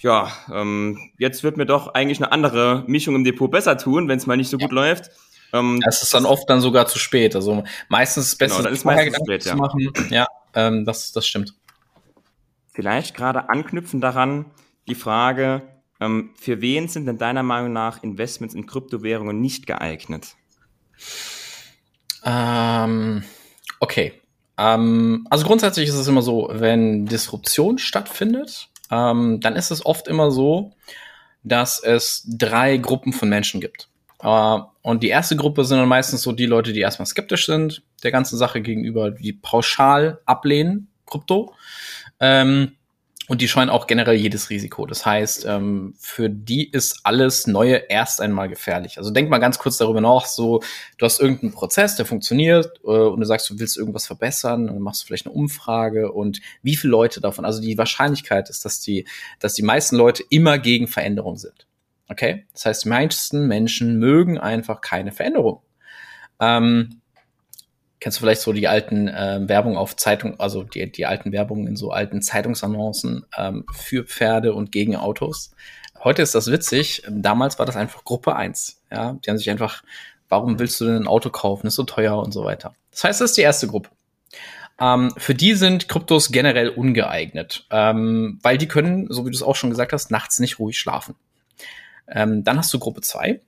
[0.04, 4.18] ja, ähm, jetzt wird mir doch eigentlich eine andere Mischung im Depot besser tun, wenn
[4.18, 5.10] es mal nicht so gut läuft.
[5.54, 7.34] Ähm, das ist dann oft dann sogar zu spät.
[7.34, 9.90] Also meistens ist es besser, genau, ist meistens spät, zu machen.
[10.10, 11.54] Ja, ähm, das, das stimmt.
[12.68, 14.44] Vielleicht gerade anknüpfen daran
[14.88, 15.62] die Frage,
[16.00, 20.36] ähm, für wen sind denn deiner Meinung nach Investments in Kryptowährungen nicht geeignet?
[22.24, 23.24] Ähm,
[23.80, 24.20] okay.
[24.58, 30.08] Ähm, also grundsätzlich ist es immer so, wenn Disruption stattfindet, ähm, dann ist es oft
[30.08, 30.72] immer so,
[31.42, 33.88] dass es drei Gruppen von Menschen gibt.
[34.20, 37.82] Äh, und die erste Gruppe sind dann meistens so die Leute, die erstmal skeptisch sind
[38.02, 41.54] der ganzen Sache gegenüber, die pauschal ablehnen, Krypto.
[42.20, 42.72] Ähm,
[43.26, 44.86] und die scheuen auch generell jedes Risiko.
[44.86, 48.98] Das heißt, ähm, für die ist alles Neue erst einmal gefährlich.
[48.98, 50.62] Also denk mal ganz kurz darüber nach, so,
[50.98, 54.80] du hast irgendeinen Prozess, der funktioniert, äh, und du sagst, du willst irgendwas verbessern, dann
[54.80, 58.80] machst du vielleicht eine Umfrage und wie viele Leute davon, also die Wahrscheinlichkeit ist, dass
[58.80, 59.06] die,
[59.40, 61.66] dass die meisten Leute immer gegen Veränderung sind.
[62.08, 62.46] Okay?
[62.52, 65.62] Das heißt, die meisten Menschen mögen einfach keine Veränderung.
[66.40, 67.00] Ähm,
[68.04, 71.66] Kennst du vielleicht so die alten äh, Werbung auf Zeitung, also die, die alten Werbungen
[71.66, 75.52] in so alten Zeitungsannoncen ähm, für Pferde und gegen Autos?
[76.02, 77.02] Heute ist das witzig.
[77.08, 78.82] Damals war das einfach Gruppe 1.
[78.92, 79.82] Ja, die haben sich einfach,
[80.28, 81.66] warum willst du denn ein Auto kaufen?
[81.66, 82.74] Ist so teuer und so weiter.
[82.90, 83.88] Das heißt, das ist die erste Gruppe.
[84.78, 89.42] Ähm, für die sind Kryptos generell ungeeignet, ähm, weil die können, so wie du es
[89.42, 91.14] auch schon gesagt hast, nachts nicht ruhig schlafen.
[92.06, 93.40] Ähm, dann hast du Gruppe 2.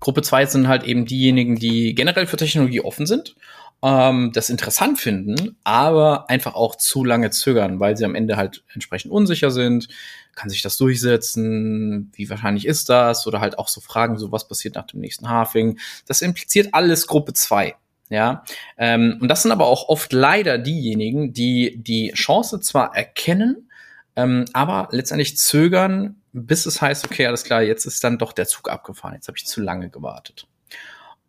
[0.00, 3.36] Gruppe 2 sind halt eben diejenigen, die generell für Technologie offen sind
[3.82, 8.64] ähm, das interessant finden, aber einfach auch zu lange zögern, weil sie am Ende halt
[8.72, 9.88] entsprechend unsicher sind.
[10.34, 12.12] Kann sich das durchsetzen?
[12.14, 13.26] Wie wahrscheinlich ist das?
[13.26, 15.78] Oder halt auch so Fragen, so was passiert nach dem nächsten Halving?
[16.06, 17.74] Das impliziert alles Gruppe 2.
[18.08, 18.44] Ja,
[18.78, 23.68] ähm, und das sind aber auch oft leider diejenigen, die die Chance zwar erkennen,
[24.14, 28.46] ähm, aber letztendlich zögern, bis es heißt, okay, alles klar, jetzt ist dann doch der
[28.46, 30.46] Zug abgefahren, jetzt habe ich zu lange gewartet.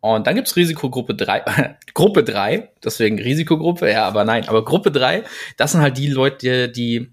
[0.00, 5.24] Und dann gibt's Risikogruppe 3, Gruppe 3, deswegen Risikogruppe, ja, aber nein, aber Gruppe 3,
[5.56, 7.10] das sind halt die Leute, die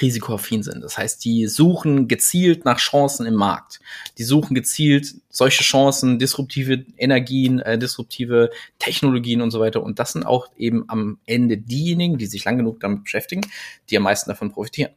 [0.00, 0.82] risikoaffin sind.
[0.82, 3.80] Das heißt, die suchen gezielt nach Chancen im Markt.
[4.18, 9.82] Die suchen gezielt solche Chancen, disruptive Energien, äh, disruptive Technologien und so weiter.
[9.82, 13.42] Und das sind auch eben am Ende diejenigen, die sich lang genug damit beschäftigen,
[13.90, 14.92] die am meisten davon profitieren.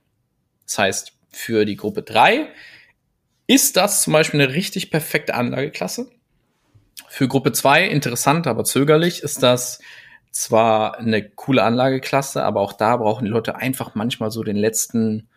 [0.66, 2.48] Das heißt, für die Gruppe 3
[3.46, 6.10] ist das zum Beispiel eine richtig perfekte Anlageklasse
[7.08, 9.80] Für Gruppe 2 interessant, aber zögerlich ist das
[10.32, 15.28] zwar eine coole Anlageklasse, aber auch da brauchen die Leute einfach manchmal so den letzten,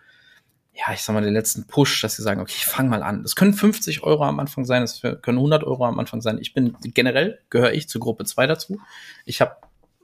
[0.75, 3.23] ja, ich sag mal, den letzten Push, dass sie sagen, okay, ich fange mal an.
[3.23, 6.39] Das können 50 Euro am Anfang sein, das können 100 Euro am Anfang sein.
[6.41, 8.81] Ich bin generell, gehöre ich zur Gruppe 2 dazu.
[9.25, 9.57] Ich habe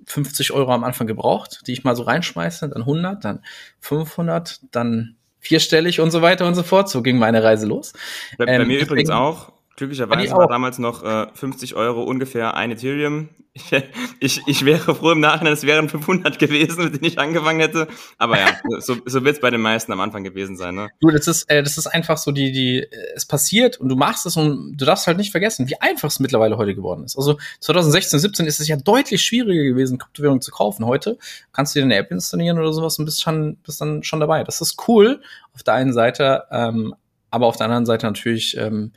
[0.07, 3.44] 50 Euro am Anfang gebraucht, die ich mal so reinschmeiße, dann 100, dann
[3.81, 6.88] 500, dann vierstellig und so weiter und so fort.
[6.88, 7.92] So ging meine Reise los.
[8.37, 9.53] Bei, bei ähm, mir übrigens auch.
[9.78, 13.28] Glücklicherweise war damals noch äh, 50 Euro ungefähr ein Ethereum.
[13.52, 13.70] Ich,
[14.20, 17.86] ich, ich wäre froh im Nachhinein, es wären 500 gewesen, mit denen ich angefangen hätte.
[18.18, 20.74] Aber ja, so, so wird es bei den meisten am Anfang gewesen sein.
[20.74, 20.88] Ne?
[21.00, 24.26] Du, das ist, äh, das ist einfach so, die, die, es passiert und du machst
[24.26, 27.16] es und du darfst halt nicht vergessen, wie einfach es mittlerweile heute geworden ist.
[27.16, 30.86] Also 2016, 17 ist es ja deutlich schwieriger gewesen, Kryptowährungen zu kaufen.
[30.86, 31.18] Heute
[31.52, 34.42] kannst du dir eine App installieren oder sowas und bist, schon, bist dann schon dabei.
[34.42, 35.22] Das ist cool
[35.54, 36.96] auf der einen Seite, ähm,
[37.30, 38.90] aber auf der anderen Seite natürlich ähm,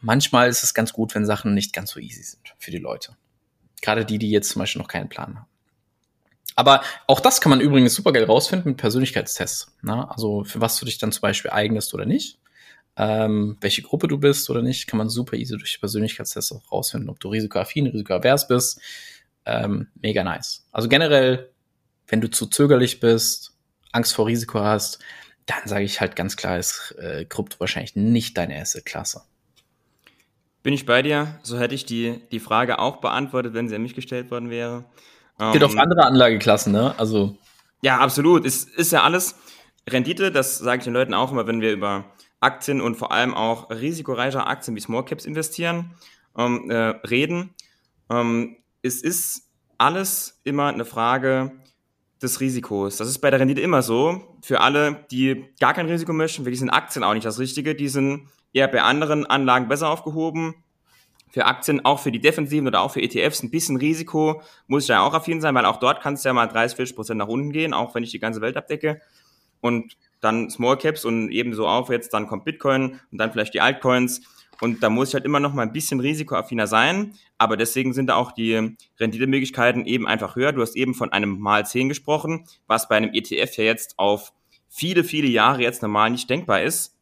[0.00, 3.16] manchmal ist es ganz gut, wenn Sachen nicht ganz so easy sind für die Leute.
[3.82, 5.46] Gerade die, die jetzt zum Beispiel noch keinen Plan haben.
[6.56, 9.74] Aber auch das kann man übrigens super geil rausfinden mit Persönlichkeitstests.
[9.82, 10.10] Ne?
[10.10, 12.38] Also für was du dich dann zum Beispiel eignest oder nicht.
[12.96, 17.08] Ähm, welche Gruppe du bist oder nicht, kann man super easy durch Persönlichkeitstests auch rausfinden,
[17.08, 18.80] ob du risikoaffin, risikoavers bist.
[19.46, 20.66] Ähm, mega nice.
[20.70, 21.50] Also generell,
[22.08, 23.54] wenn du zu zögerlich bist,
[23.92, 24.98] Angst vor Risiko hast,
[25.46, 29.22] dann sage ich halt ganz klar, ist äh, Krypto wahrscheinlich nicht deine erste Klasse.
[30.62, 31.38] Bin ich bei dir?
[31.42, 34.84] So hätte ich die, die Frage auch beantwortet, wenn sie an mich gestellt worden wäre.
[35.52, 36.94] Geht auf ähm, andere Anlageklassen, ne?
[36.98, 37.36] Also.
[37.82, 38.44] Ja, absolut.
[38.44, 39.36] Ist, ist ja alles
[39.88, 42.04] Rendite, das sage ich den Leuten auch immer, wenn wir über
[42.40, 45.92] Aktien und vor allem auch risikoreiche Aktien wie Small Caps investieren,
[46.36, 46.74] ähm, äh,
[47.06, 47.54] reden.
[48.10, 51.52] Ähm, es ist alles immer eine Frage
[52.22, 52.98] des Risikos.
[52.98, 54.36] Das ist bei der Rendite immer so.
[54.42, 57.74] Für alle, die gar kein Risiko möchten, für die sind Aktien auch nicht das Richtige.
[57.74, 60.54] Die sind eher bei anderen Anlagen besser aufgehoben.
[61.30, 64.88] Für Aktien, auch für die Defensiven oder auch für ETFs, ein bisschen Risiko muss ich
[64.88, 67.28] ja auch affin sein, weil auch dort kann es ja mal 30, 40 Prozent nach
[67.28, 69.00] unten gehen, auch wenn ich die ganze Welt abdecke.
[69.60, 73.60] Und dann Small Caps und ebenso auch jetzt, dann kommt Bitcoin und dann vielleicht die
[73.60, 74.22] Altcoins.
[74.60, 77.14] Und da muss ich halt immer noch mal ein bisschen risikoaffiner sein.
[77.38, 80.52] Aber deswegen sind da auch die Renditemöglichkeiten eben einfach höher.
[80.52, 84.32] Du hast eben von einem mal 10 gesprochen, was bei einem ETF ja jetzt auf
[84.68, 86.99] viele, viele Jahre jetzt normal nicht denkbar ist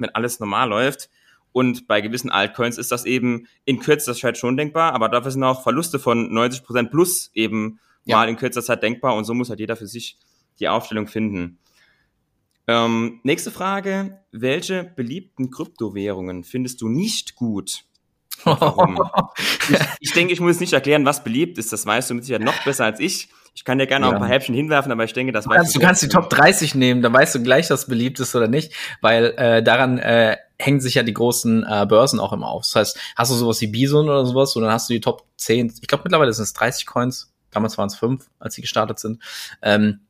[0.00, 1.10] wenn alles normal läuft.
[1.52, 5.42] Und bei gewissen Altcoins ist das eben in kürzester Zeit schon denkbar, aber dafür sind
[5.42, 8.16] auch Verluste von 90 Prozent plus eben ja.
[8.16, 10.16] mal in kürzester Zeit denkbar und so muss halt jeder für sich
[10.60, 11.58] die Aufstellung finden.
[12.68, 14.20] Ähm, nächste Frage.
[14.30, 17.84] Welche beliebten Kryptowährungen findest du nicht gut?
[18.46, 21.72] ich, ich denke, ich muss nicht erklären, was beliebt ist.
[21.72, 23.28] Das weißt du mit Sicherheit noch besser als ich.
[23.54, 24.10] Ich kann dir gerne ja.
[24.10, 25.80] auch ein paar Häppchen hinwerfen, aber ich denke, das du kannst, du.
[25.80, 29.34] kannst die Top 30 nehmen, dann weißt du gleich, was beliebt ist oder nicht, weil
[29.36, 32.62] äh, daran äh, hängen sich ja die großen äh, Börsen auch immer auf.
[32.62, 35.24] Das heißt, hast du sowas wie Bison oder sowas, und dann hast du die Top
[35.36, 38.98] 10, ich glaube mittlerweile sind es 30 Coins, damals waren es 5, als sie gestartet
[38.98, 39.22] sind.
[39.62, 40.00] Ähm,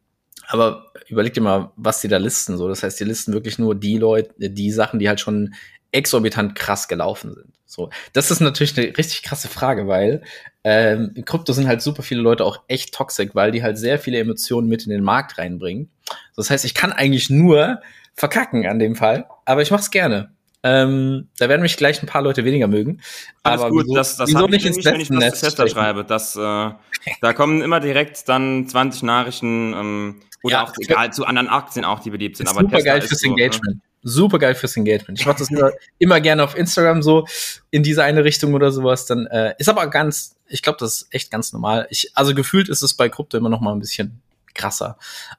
[0.48, 2.56] aber überleg dir mal, was die da listen.
[2.56, 5.54] So, das heißt, die listen wirklich nur die Leute, die Sachen, die halt schon
[5.92, 7.59] exorbitant krass gelaufen sind.
[7.70, 10.22] So, das ist natürlich eine richtig krasse Frage, weil
[10.64, 14.00] ähm, in Krypto sind halt super viele Leute auch echt toxisch, weil die halt sehr
[14.00, 15.88] viele Emotionen mit in den Markt reinbringen.
[16.34, 17.80] Das heißt, ich kann eigentlich nur
[18.14, 20.32] verkacken an dem Fall, aber ich mach's gerne.
[20.64, 23.00] Ähm, da werden mich gleich ein paar Leute weniger mögen.
[23.44, 26.04] Alles aber gut, wieso, das, das wieso nicht ins wenn ich das Tester schreibe.
[26.04, 31.24] Das, äh, da kommen immer direkt dann 20 Nachrichten ähm, oder ja, auch egal zu
[31.24, 32.48] anderen Aktien auch, die beliebt sind.
[32.48, 33.34] Aber super geil fürs so, ne?
[33.34, 33.80] Engagement.
[34.02, 35.20] Super geil fürs Engagement.
[35.20, 37.26] Ich mache das immer, immer gerne auf Instagram so
[37.70, 39.06] in diese eine Richtung oder sowas.
[39.06, 41.86] Dann äh, ist aber ganz, ich glaube, das ist echt ganz normal.
[41.90, 44.22] Ich, also gefühlt ist es bei Krypto immer noch mal ein bisschen
[44.54, 44.98] krasser.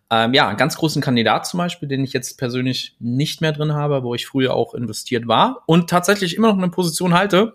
[0.10, 3.74] Ähm, ja, einen ganz großen Kandidat zum Beispiel, den ich jetzt persönlich nicht mehr drin
[3.74, 7.54] habe, wo ich früher auch investiert war und tatsächlich immer noch eine Position halte.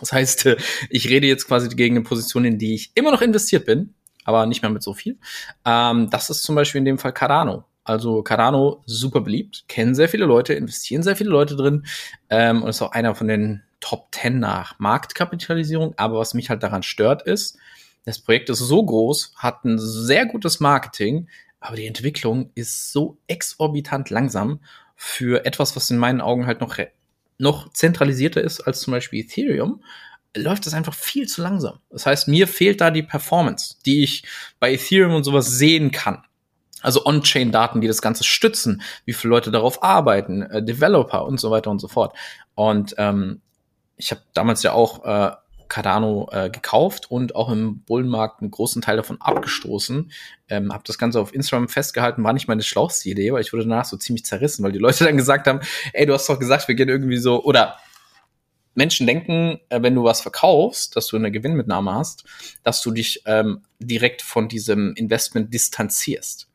[0.00, 0.48] Das heißt,
[0.90, 4.46] ich rede jetzt quasi gegen eine Position, in die ich immer noch investiert bin, aber
[4.46, 5.18] nicht mehr mit so viel.
[5.64, 7.64] Ähm, das ist zum Beispiel in dem Fall Cardano.
[7.88, 11.86] Also Cardano super beliebt, kennen sehr viele Leute, investieren sehr viele Leute drin
[12.28, 15.94] ähm, und ist auch einer von den Top 10 nach Marktkapitalisierung.
[15.96, 17.58] Aber was mich halt daran stört, ist,
[18.04, 21.28] das Projekt ist so groß, hat ein sehr gutes Marketing,
[21.60, 24.60] aber die Entwicklung ist so exorbitant langsam
[24.94, 26.76] für etwas, was in meinen Augen halt noch,
[27.38, 29.82] noch zentralisierter ist als zum Beispiel Ethereum
[30.36, 31.78] läuft das einfach viel zu langsam.
[31.90, 34.24] Das heißt, mir fehlt da die Performance, die ich
[34.60, 36.22] bei Ethereum und sowas sehen kann.
[36.82, 41.50] Also On-Chain-Daten, die das Ganze stützen, wie viele Leute darauf arbeiten, äh, Developer und so
[41.50, 42.16] weiter und so fort.
[42.54, 43.40] Und ähm,
[43.96, 45.32] ich habe damals ja auch äh,
[45.68, 50.10] Cardano äh, gekauft und auch im Bullenmarkt einen großen Teil davon abgestoßen.
[50.48, 53.64] Ähm, habe das Ganze auf Instagram festgehalten, war nicht meine schlauste Idee, weil ich wurde
[53.64, 55.60] danach so ziemlich zerrissen, weil die Leute dann gesagt haben,
[55.92, 57.76] ey, du hast doch gesagt, wir gehen irgendwie so, oder
[58.74, 62.24] Menschen denken, äh, wenn du was verkaufst, dass du eine Gewinnmitnahme hast,
[62.62, 66.47] dass du dich ähm, direkt von diesem Investment distanzierst.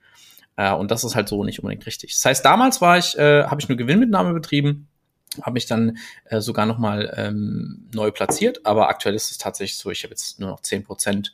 [0.56, 2.14] Äh, und das ist halt so nicht unbedingt richtig.
[2.14, 4.88] Das heißt, damals war ich, äh, habe ich eine Gewinnmitnahme betrieben,
[5.42, 9.78] habe ich dann äh, sogar noch mal ähm, neu platziert, aber aktuell ist es tatsächlich
[9.78, 11.34] so, ich habe jetzt nur noch zehn Prozent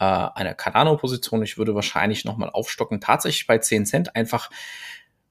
[0.00, 1.42] äh, einer Cardano-Position.
[1.42, 4.50] Ich würde wahrscheinlich noch mal aufstocken, tatsächlich bei 10 Cent, einfach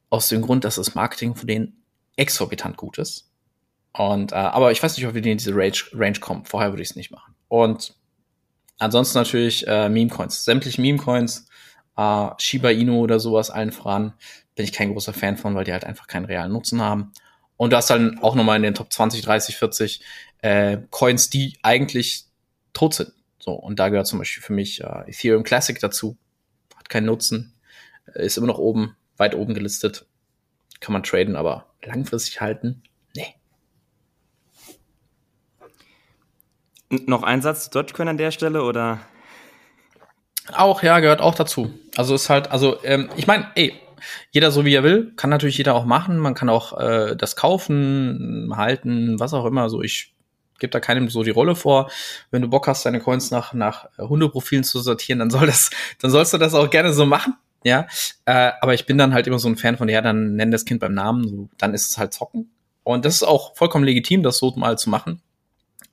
[0.09, 1.83] aus dem Grund, dass das Marketing von denen
[2.15, 3.31] exorbitant gut ist.
[3.93, 6.45] Und, äh, aber ich weiß nicht, ob wir in diese Range, Range kommen.
[6.45, 7.35] Vorher würde ich es nicht machen.
[7.47, 7.95] Und
[8.77, 10.45] ansonsten natürlich äh, Meme-Coins.
[10.45, 11.48] Sämtliche Meme-Coins,
[11.99, 14.13] äh, Shiba Inu oder sowas allen voran,
[14.55, 17.11] bin ich kein großer Fan von, weil die halt einfach keinen realen Nutzen haben.
[17.57, 20.01] Und du hast dann auch nochmal in den Top 20, 30, 40
[20.41, 22.25] äh, Coins, die eigentlich
[22.73, 23.11] tot sind.
[23.37, 26.17] So, und da gehört zum Beispiel für mich äh, Ethereum Classic dazu.
[26.77, 27.53] Hat keinen Nutzen,
[28.13, 30.05] ist immer noch oben, weit oben gelistet.
[30.79, 32.81] Kann man traden, aber langfristig halten,
[33.15, 33.35] nee.
[36.89, 38.99] Noch ein Satz zu Dogecoin an der Stelle oder?
[40.53, 41.73] Auch, ja, gehört auch dazu.
[41.95, 43.73] Also ist halt, also ähm, ich meine, ey,
[44.31, 46.17] jeder so wie er will, kann natürlich jeder auch machen.
[46.17, 49.69] Man kann auch äh, das kaufen, halten, was auch immer.
[49.69, 50.13] So, ich
[50.59, 51.89] gebe da keinem so die Rolle vor.
[52.31, 55.69] Wenn du Bock hast, deine Coins nach, nach Hundeprofilen zu sortieren, dann soll das,
[56.01, 57.35] dann sollst du das auch gerne so machen.
[57.63, 57.87] Ja,
[58.25, 60.63] äh, aber ich bin dann halt immer so ein Fan von, ja, dann nenn das
[60.63, 62.49] Kind beim Namen, so, dann ist es halt zocken.
[62.83, 65.21] Und das ist auch vollkommen legitim, das so mal zu machen.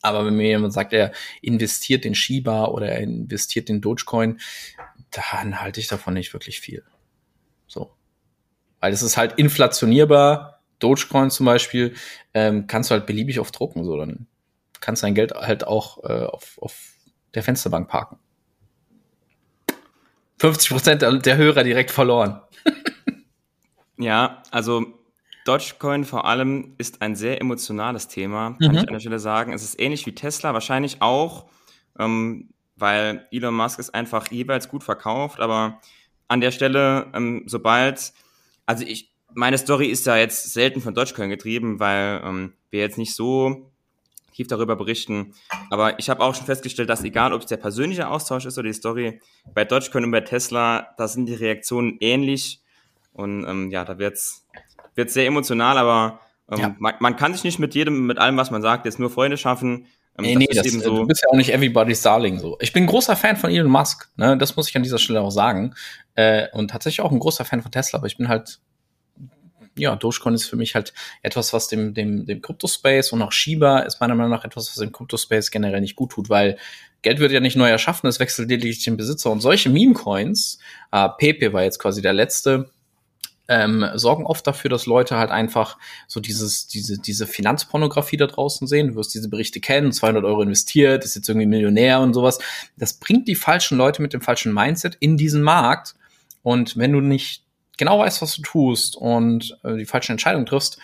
[0.07, 4.41] Aber wenn mir jemand sagt, er investiert in Shiba oder er investiert in Dogecoin,
[5.11, 6.85] dann halte ich davon nicht wirklich viel.
[7.67, 7.93] So.
[8.81, 10.61] Weil es ist halt inflationierbar.
[10.79, 11.95] Dogecoin zum Beispiel
[12.35, 13.85] ähm, kannst du halt beliebig oft drucken.
[13.85, 14.27] So, dann
[14.81, 16.95] kannst dein Geld halt auch äh, auf, auf
[17.35, 18.19] der Fensterbank parken.
[20.39, 22.43] 50 Prozent der Hörer direkt verloren.
[23.97, 24.85] ja, also
[25.47, 28.79] Dogecoin vor allem ist ein sehr emotionales Thema, kann mhm.
[28.79, 29.53] ich an der Stelle sagen.
[29.53, 31.47] Es ist ähnlich wie Tesla, wahrscheinlich auch,
[31.99, 35.81] ähm, weil Elon Musk es einfach jeweils gut verkauft, aber
[36.29, 38.13] an der Stelle, ähm, sobald,
[38.67, 42.99] also ich, meine Story ist ja jetzt selten von Dogecoin getrieben, weil ähm, wir jetzt
[42.99, 43.71] nicht so
[44.35, 45.35] tief darüber berichten.
[45.71, 48.69] Aber ich habe auch schon festgestellt, dass egal, ob es der persönliche Austausch ist oder
[48.69, 49.21] die Story,
[49.55, 52.61] bei Dogecoin und bei Tesla, da sind die Reaktionen ähnlich.
[53.13, 54.47] Und ähm, ja, da wird's
[54.97, 56.77] wird's sehr emotional, aber ähm, ja.
[56.79, 59.37] man, man, kann sich nicht mit jedem, mit allem, was man sagt, jetzt nur Freunde
[59.37, 59.87] schaffen.
[60.19, 62.57] Ähm, nee, nee, das, so du bist ja auch nicht everybody's darling so.
[62.61, 64.37] Ich bin ein großer Fan von Elon Musk, ne?
[64.39, 65.75] das muss ich an dieser Stelle auch sagen.
[66.15, 68.61] Äh, und tatsächlich auch ein großer Fan von Tesla, aber ich bin halt
[69.79, 73.81] ja, Dogecoin ist für mich halt etwas, was dem, dem, dem Crypto-Space und auch Shiba
[73.81, 76.57] ist meiner Meinung nach etwas, was dem Crypto-Space generell nicht gut tut, weil
[77.03, 79.31] Geld wird ja nicht neu erschaffen, es wechselt lediglich den Besitzer.
[79.31, 80.59] Und solche Meme-Coins,
[80.93, 82.71] äh, Pepe war jetzt quasi der letzte,
[83.49, 85.79] ähm, sorgen oft dafür, dass Leute halt einfach
[86.09, 88.89] so dieses, diese, diese Finanzpornografie da draußen sehen.
[88.89, 92.39] Du wirst diese Berichte kennen, 200 Euro investiert, ist jetzt irgendwie Millionär und sowas.
[92.77, 95.95] Das bringt die falschen Leute mit dem falschen Mindset in diesen Markt.
[96.43, 97.45] Und wenn du nicht
[97.77, 100.79] genau weißt, was du tust und äh, die falschen Entscheidungen triffst,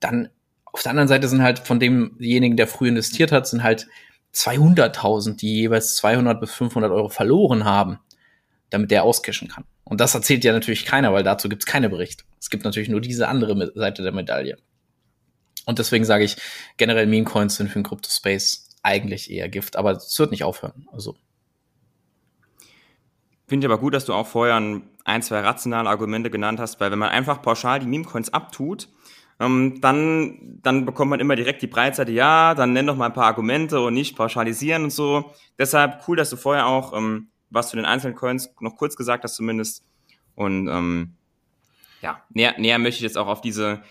[0.00, 0.28] dann
[0.64, 3.86] auf der anderen Seite sind halt von demjenigen, der früh investiert hat, sind halt
[4.34, 7.98] 200.000, die jeweils 200 bis 500 Euro verloren haben,
[8.70, 9.64] damit der auscashen kann.
[9.84, 12.24] Und das erzählt ja natürlich keiner, weil dazu gibt's keine Berichte.
[12.38, 14.58] Es gibt natürlich nur diese andere Seite der Medaille.
[15.66, 16.36] Und deswegen sage ich,
[16.76, 20.86] generell Meme-Coins sind für den Crypto-Space eigentlich eher Gift, aber es wird nicht aufhören.
[20.92, 21.16] Also
[23.48, 26.90] Finde ich aber gut, dass du auch vorher ein, zwei rationale Argumente genannt hast, weil
[26.90, 28.88] wenn man einfach pauschal die Meme-Coins abtut,
[29.40, 33.14] ähm, dann, dann bekommt man immer direkt die Breitseite, ja, dann nenn doch mal ein
[33.14, 35.32] paar Argumente und nicht pauschalisieren und so.
[35.58, 39.24] Deshalb cool, dass du vorher auch ähm, was zu den einzelnen Coins noch kurz gesagt
[39.24, 39.84] hast zumindest.
[40.34, 41.14] Und ähm,
[42.02, 43.82] ja, näher, näher möchte ich jetzt auch auf diese,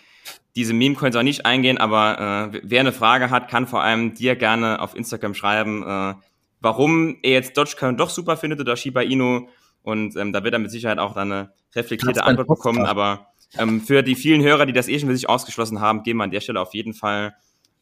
[0.55, 4.35] diese Meme-Coins auch nicht eingehen, aber äh, wer eine Frage hat, kann vor allem dir
[4.35, 6.13] gerne auf Instagram schreiben, äh,
[6.61, 9.47] warum er jetzt Dogecoin doch super findet oder Shiba Inu.
[9.83, 12.85] Und ähm, da wird er mit Sicherheit auch dann eine reflektierte Antwort bekommen.
[12.85, 16.17] Aber ähm, für die vielen Hörer, die das eh schon für sich ausgeschlossen haben, gehen
[16.17, 17.35] wir an der Stelle auf jeden Fall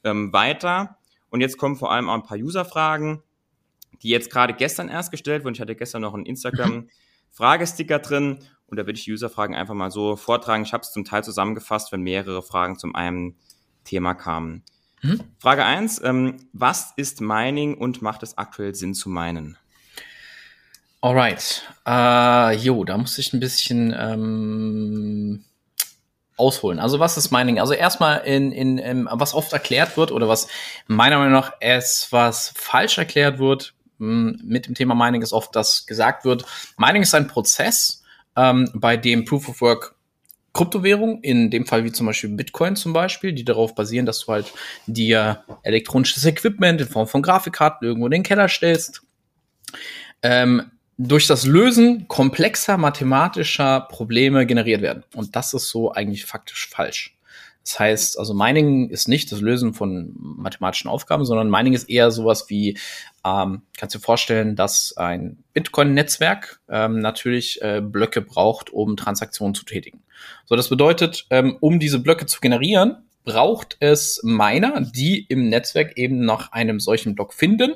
[0.03, 0.97] ähm, weiter.
[1.29, 3.23] Und jetzt kommen vor allem auch ein paar User-Fragen,
[4.05, 5.55] die jetzt gerade gestern erst gestellt wurden.
[5.55, 8.37] Ich hatte gestern noch einen Instagram-Fragesticker drin
[8.67, 10.63] und da würde ich die User-Fragen einfach mal so vortragen.
[10.63, 13.35] Ich habe es zum Teil zusammengefasst, wenn mehrere Fragen zum einen
[13.83, 14.63] Thema kamen.
[15.01, 15.21] Mhm.
[15.39, 16.03] Frage 1.
[16.03, 19.57] Ähm, was ist Mining und macht es aktuell Sinn zu meinen?
[21.01, 21.63] Alright.
[21.87, 25.45] Uh, jo, da muss ich ein bisschen ähm,
[26.37, 26.79] ausholen.
[26.79, 27.59] Also was ist Mining?
[27.59, 30.47] Also erstmal in, in, in was oft erklärt wird oder was
[30.85, 36.25] meiner Meinung nach etwas falsch erklärt wird mit dem Thema Mining ist oft, dass gesagt
[36.25, 36.45] wird,
[36.77, 38.03] Mining ist ein Prozess,
[38.35, 39.95] ähm, bei dem Proof of Work
[40.53, 44.31] Kryptowährungen, in dem Fall wie zum Beispiel Bitcoin zum Beispiel, die darauf basieren, dass du
[44.31, 44.53] halt
[44.87, 49.01] dir elektronisches Equipment in Form von Grafikkarten irgendwo in den Keller stellst.
[50.23, 55.03] Ähm, durch das Lösen komplexer mathematischer Probleme generiert werden.
[55.13, 57.14] Und das ist so eigentlich faktisch falsch.
[57.65, 62.11] Das heißt, also Mining ist nicht das Lösen von mathematischen Aufgaben, sondern Mining ist eher
[62.11, 62.77] sowas wie,
[63.25, 69.55] ähm, kannst du dir vorstellen, dass ein Bitcoin-Netzwerk ähm, natürlich äh, Blöcke braucht, um Transaktionen
[69.55, 70.03] zu tätigen.
[70.45, 75.97] So, das bedeutet, ähm, um diese Blöcke zu generieren, braucht es Miner, die im Netzwerk
[75.97, 77.73] eben nach einem solchen Block finden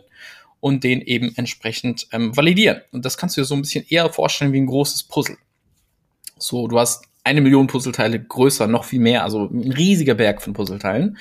[0.60, 2.82] und den eben entsprechend ähm, validieren.
[2.92, 5.38] Und das kannst du dir so ein bisschen eher vorstellen wie ein großes Puzzle.
[6.38, 10.54] So, du hast eine Million Puzzleteile größer, noch viel mehr, also ein riesiger Berg von
[10.54, 11.18] Puzzleteilen.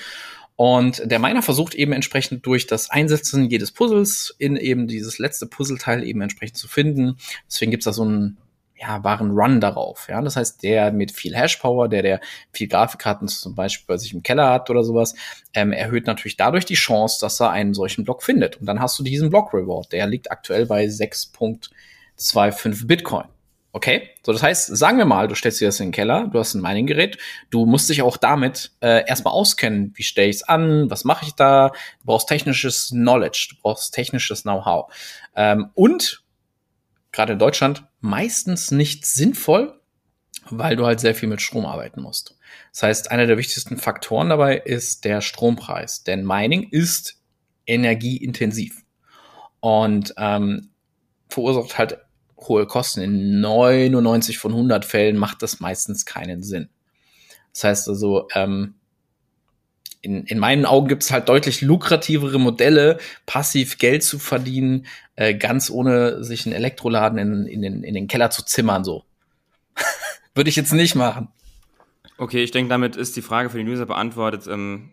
[0.57, 5.47] Und der Miner versucht eben entsprechend durch das Einsetzen jedes Puzzles in eben dieses letzte
[5.47, 7.19] Puzzleteil eben entsprechend zu finden.
[7.47, 8.39] Deswegen gibt's da so einen
[8.75, 10.07] ja, wahren Run darauf.
[10.09, 12.21] Ja, das heißt, der mit viel Hashpower, der der
[12.53, 15.15] viel Grafikkarten zum Beispiel bei sich im Keller hat oder sowas,
[15.53, 18.57] ähm, erhöht natürlich dadurch die Chance, dass er einen solchen Block findet.
[18.57, 19.93] Und dann hast du diesen Block Reward.
[19.93, 23.27] Der liegt aktuell bei 6.25 Bitcoin.
[23.79, 26.41] Okay, so das heißt, sagen wir mal, du stellst dir das in den Keller, du
[26.41, 27.17] hast ein Mining-Gerät,
[27.51, 29.93] du musst dich auch damit äh, erstmal auskennen.
[29.95, 30.91] Wie stelle ich es an?
[30.91, 31.69] Was mache ich da?
[32.01, 34.93] Du brauchst technisches Knowledge, du brauchst technisches Know-how.
[35.37, 36.25] Ähm, und
[37.13, 39.81] gerade in Deutschland meistens nicht sinnvoll,
[40.51, 42.37] weil du halt sehr viel mit Strom arbeiten musst.
[42.73, 47.23] Das heißt, einer der wichtigsten Faktoren dabei ist der Strompreis, denn Mining ist
[47.65, 48.83] energieintensiv
[49.61, 50.71] und ähm,
[51.29, 51.99] verursacht halt
[52.41, 53.01] hohe Kosten.
[53.01, 56.69] In 99 von 100 Fällen macht das meistens keinen Sinn.
[57.53, 58.75] Das heißt also, ähm,
[60.01, 65.35] in, in meinen Augen gibt es halt deutlich lukrativere Modelle, passiv Geld zu verdienen, äh,
[65.35, 69.05] ganz ohne sich einen Elektroladen in, in, den, in den Keller zu zimmern, so.
[70.35, 71.29] Würde ich jetzt nicht machen.
[72.17, 74.47] Okay, ich denke, damit ist die Frage für den User beantwortet.
[74.47, 74.93] Ähm,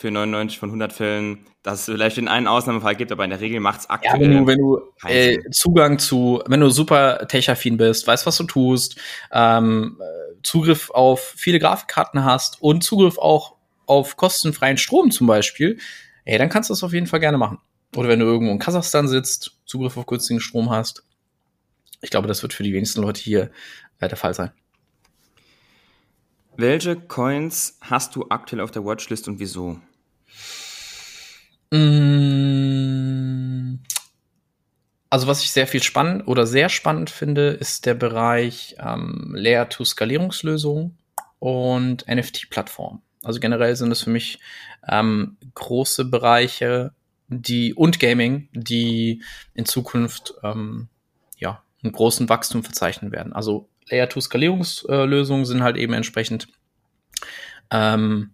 [0.00, 3.40] für 99 von 100 Fällen, dass es vielleicht den einen Ausnahmefall gibt, aber in der
[3.40, 4.14] Regel macht es aktuell.
[4.14, 8.36] Ja, wenn du, wenn du äh, Zugang zu, wenn du super tech-affin bist, weißt, was
[8.38, 8.98] du tust,
[9.32, 15.78] ähm, äh, Zugriff auf viele Grafikkarten hast und Zugriff auch auf kostenfreien Strom zum Beispiel,
[16.24, 17.58] ey, dann kannst du das auf jeden Fall gerne machen.
[17.96, 21.04] Oder wenn du irgendwo in Kasachstan sitzt, Zugriff auf günstigen Strom hast.
[22.00, 23.50] Ich glaube, das wird für die wenigsten Leute hier
[23.98, 24.52] äh, der Fall sein.
[26.56, 29.80] Welche Coins hast du aktuell auf der Watchlist und wieso?
[31.70, 32.20] Mm.
[35.12, 40.96] Also was ich sehr viel spannend oder sehr spannend finde, ist der Bereich ähm, Layer-to-Skalierungslösungen
[41.40, 43.02] und NFT-Plattformen.
[43.24, 44.38] Also generell sind es für mich
[44.88, 46.92] ähm, große Bereiche,
[47.26, 49.22] die und Gaming, die
[49.54, 50.88] in Zukunft ähm,
[51.36, 53.32] ja einen großen Wachstum verzeichnen werden.
[53.32, 56.48] Also Layer-to-Skalierungslösungen sind halt eben entsprechend
[57.70, 58.30] ähm,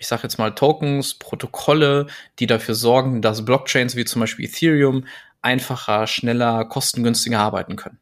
[0.00, 2.06] ich sage jetzt mal, Tokens, Protokolle,
[2.38, 5.06] die dafür sorgen, dass Blockchains wie zum Beispiel Ethereum
[5.42, 7.98] einfacher, schneller, kostengünstiger arbeiten können.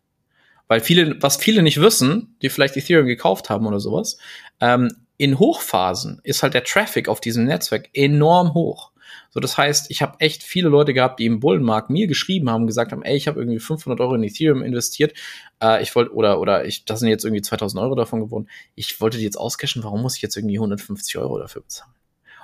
[0.69, 4.19] Weil viele, was viele nicht wissen, die vielleicht Ethereum gekauft haben oder sowas,
[4.61, 8.93] ähm, in Hochphasen ist halt der Traffic auf diesem Netzwerk enorm hoch.
[9.31, 12.67] So, das heißt, ich habe echt viele Leute gehabt, die im Bullenmarkt mir geschrieben haben,
[12.67, 15.15] gesagt haben, ey, ich habe irgendwie 500 Euro in Ethereum investiert,
[15.63, 18.49] äh, ich wollte oder oder ich, das sind jetzt irgendwie 2000 Euro davon geworden.
[18.75, 21.93] Ich wollte die jetzt auscashen, warum muss ich jetzt irgendwie 150 Euro dafür bezahlen?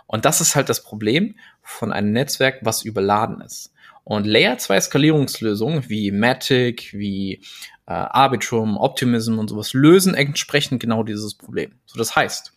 [0.07, 3.73] Und das ist halt das Problem von einem Netzwerk, was überladen ist.
[4.05, 7.43] Und Layer 2 Skalierungslösungen wie Matic, wie
[7.87, 11.73] äh, Arbitrum, Optimism und sowas lösen entsprechend genau dieses Problem.
[11.87, 12.54] So, das heißt,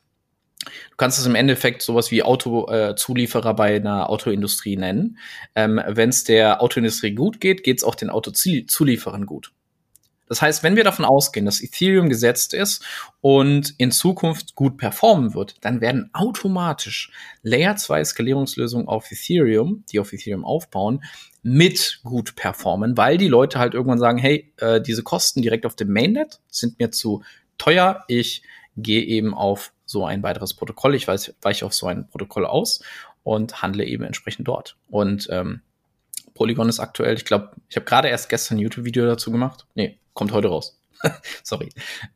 [0.65, 5.17] Du kannst es im Endeffekt sowas wie Autozulieferer äh, bei einer Autoindustrie nennen.
[5.55, 9.51] Ähm, Wenn es der Autoindustrie gut geht, geht es auch den Autozulieferern gut.
[10.27, 12.83] Das heißt, wenn wir davon ausgehen, dass Ethereum gesetzt ist
[13.21, 17.11] und in Zukunft gut performen wird, dann werden automatisch
[17.43, 21.03] Layer 2 Skalierungslösungen auf Ethereum, die auf Ethereum aufbauen,
[21.43, 25.75] mit gut performen, weil die Leute halt irgendwann sagen, hey, äh, diese Kosten direkt auf
[25.75, 27.23] dem Mainnet sind mir zu
[27.57, 28.43] teuer, ich
[28.75, 30.93] gehe eben auf so ein weiteres Protokoll.
[30.93, 32.83] Ich weiß, weiche auf so ein Protokoll aus
[33.23, 34.77] und handle eben entsprechend dort.
[34.87, 35.61] Und ähm,
[36.35, 39.65] Polygon ist aktuell, ich glaube, ich habe gerade erst gestern ein YouTube-Video dazu gemacht.
[39.73, 40.79] Nee, kommt heute raus.
[41.43, 41.69] Sorry.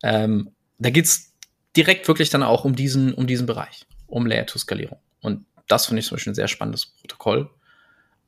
[0.03, 1.33] Ähm, da geht's
[1.75, 4.99] direkt wirklich dann auch um diesen, um diesen Bereich, um Layer-to-Skalierung.
[5.21, 7.49] Und das finde ich zum Beispiel ein sehr spannendes Protokoll.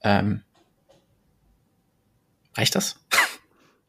[0.01, 0.41] Ähm,
[2.55, 2.99] reicht das?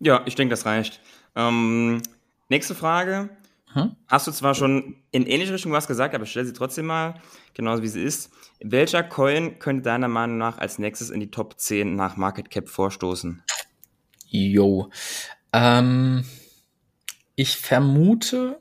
[0.01, 1.01] Ja, ich denke, das reicht.
[1.35, 2.03] Ähm,
[2.51, 3.31] nächste Frage.
[3.75, 3.97] Hm?
[4.07, 7.21] Hast du zwar schon in ähnliche Richtung was gesagt, aber stell sie trotzdem mal,
[7.55, 8.31] genauso wie sie ist.
[8.61, 12.69] Welcher Coin könnte deiner Meinung nach als nächstes in die Top 10 nach Market Cap
[12.69, 13.43] vorstoßen?
[14.29, 14.91] Jo.
[15.53, 16.25] Ähm,
[17.37, 18.59] ich vermute,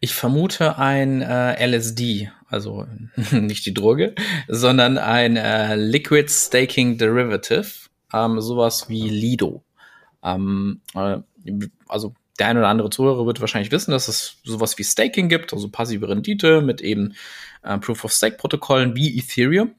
[0.00, 2.86] Ich vermute ein äh, LSD, also
[3.32, 4.14] nicht die Droge,
[4.48, 9.64] sondern ein äh, Liquid Staking Derivative, ähm, sowas wie Lido.
[10.22, 11.18] Ähm, äh,
[11.88, 15.52] also der eine oder andere Zuhörer wird wahrscheinlich wissen, dass es sowas wie Staking gibt,
[15.52, 17.14] also passive Rendite mit eben
[17.62, 19.74] äh, Proof of Stake Protokollen wie Ethereum.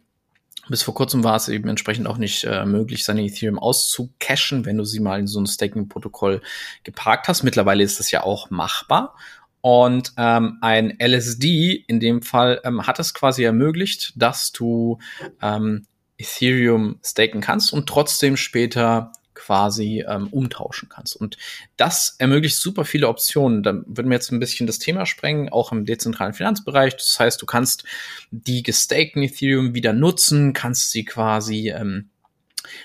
[0.69, 4.77] Bis vor kurzem war es eben entsprechend auch nicht äh, möglich, seine Ethereum auszucachen, wenn
[4.77, 6.41] du sie mal in so ein Staking-Protokoll
[6.83, 7.43] geparkt hast.
[7.43, 9.15] Mittlerweile ist das ja auch machbar.
[9.61, 14.99] Und ähm, ein LSD in dem Fall ähm, hat es quasi ermöglicht, dass du
[15.41, 15.85] ähm,
[16.17, 21.15] Ethereum staken kannst und trotzdem später quasi ähm, umtauschen kannst.
[21.15, 21.37] Und
[21.77, 23.63] das ermöglicht super viele Optionen.
[23.63, 26.95] Da würden wir jetzt ein bisschen das Thema sprengen, auch im dezentralen Finanzbereich.
[26.97, 27.83] Das heißt, du kannst
[28.31, 32.09] die gestakten Ethereum wieder nutzen, kannst sie quasi ähm,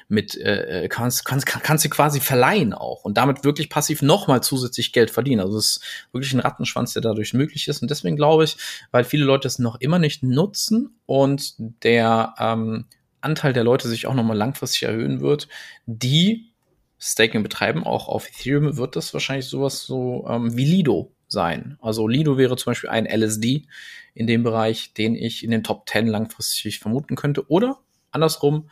[0.08, 4.92] mit äh, kannst, kannst, kannst sie quasi verleihen auch und damit wirklich passiv nochmal zusätzlich
[4.92, 5.40] Geld verdienen.
[5.40, 7.82] Also es ist wirklich ein Rattenschwanz, der dadurch möglich ist.
[7.82, 8.56] Und deswegen glaube ich,
[8.90, 12.86] weil viele Leute es noch immer nicht nutzen und der ähm,
[13.22, 15.48] Anteil der Leute sich auch nochmal langfristig erhöhen wird,
[15.86, 16.52] die
[16.98, 21.76] Staking betreiben, auch auf Ethereum wird das wahrscheinlich sowas so ähm, wie Lido sein.
[21.80, 23.66] Also Lido wäre zum Beispiel ein LSD
[24.14, 27.50] in dem Bereich, den ich in den Top 10 langfristig vermuten könnte.
[27.50, 27.78] Oder
[28.12, 28.68] andersrum,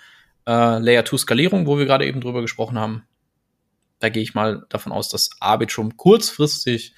[0.46, 3.04] äh, Layer 2 Skalierung, wo wir gerade eben drüber gesprochen haben.
[3.98, 6.94] Da gehe ich mal davon aus, dass Arbitrum kurzfristig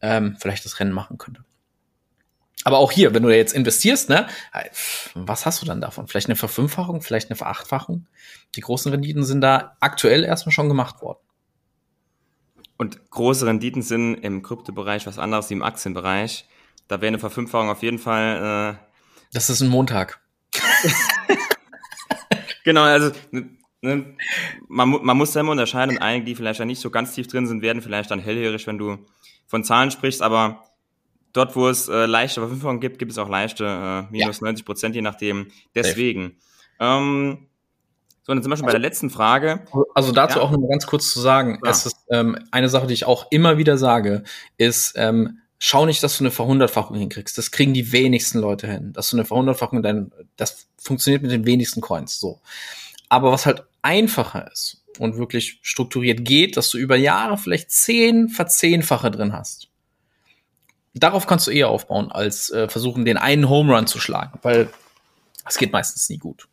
[0.00, 1.44] ähm, vielleicht das Rennen machen könnte.
[2.64, 4.26] Aber auch hier, wenn du jetzt investierst, ne,
[5.14, 6.08] was hast du dann davon?
[6.08, 8.06] Vielleicht eine Verfünffachung, vielleicht eine Verachtfachung?
[8.54, 11.18] Die großen Renditen sind da aktuell erstmal schon gemacht worden.
[12.78, 16.48] Und große Renditen sind im Kryptobereich was anderes wie im Aktienbereich.
[16.88, 18.78] Da wäre eine Verfünffachung auf jeden Fall.
[18.80, 18.84] Äh
[19.32, 20.20] das ist ein Montag.
[22.64, 24.16] genau, also ne,
[24.68, 27.46] man, man muss immer unterscheiden und einige, die vielleicht ja nicht so ganz tief drin
[27.46, 28.98] sind, werden vielleicht dann hellhörig, wenn du
[29.46, 30.64] von Zahlen sprichst, aber
[31.34, 34.46] dort, wo es äh, leichte Verfünfungen gibt, gibt es auch leichte äh, minus ja.
[34.46, 35.48] 90 Prozent, je nachdem.
[35.74, 36.38] Deswegen.
[36.80, 37.48] Ähm,
[38.22, 39.66] so, dann sind wir schon bei der letzten Frage.
[39.94, 40.44] Also dazu ja.
[40.44, 41.70] auch noch mal ganz kurz zu sagen, ja.
[41.70, 44.22] es ist ähm, eine Sache, die ich auch immer wieder sage,
[44.56, 47.36] ist, ähm, schau nicht, dass du eine Verhundertfachung hinkriegst.
[47.36, 48.92] Das kriegen die wenigsten Leute hin.
[48.94, 52.40] Dass du eine Verhundertfachung, dein, das funktioniert mit den wenigsten Coins so.
[53.10, 58.28] Aber was halt einfacher ist und wirklich strukturiert geht, dass du über Jahre vielleicht zehn
[58.28, 59.68] Verzehnfache drin hast
[60.94, 64.70] darauf kannst du eher aufbauen, als äh, versuchen, den einen Home Run zu schlagen, weil
[65.46, 66.48] es geht meistens nie gut.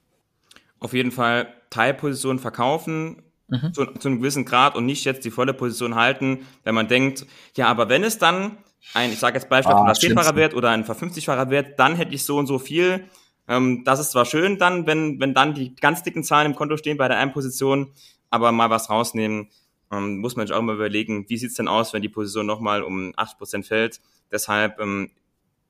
[0.79, 3.73] Auf jeden Fall Teilposition verkaufen mhm.
[3.73, 7.25] zu, zu, einem gewissen Grad und nicht jetzt die volle Position halten, wenn man denkt,
[7.55, 8.57] ja, aber wenn es dann
[8.93, 12.15] ein, ich sage jetzt Beispiel, ah, ein 10-facher Wert oder ein 50-facher Wert, dann hätte
[12.15, 13.05] ich so und so viel.
[13.47, 16.77] Ähm, das ist zwar schön dann, wenn, wenn dann die ganz dicken Zahlen im Konto
[16.77, 17.91] stehen bei der einen Position,
[18.29, 19.49] aber mal was rausnehmen,
[19.91, 22.83] ähm, muss man sich auch mal überlegen, wie sieht's denn aus, wenn die Position nochmal
[22.83, 25.11] um 8% fällt Deshalb ähm,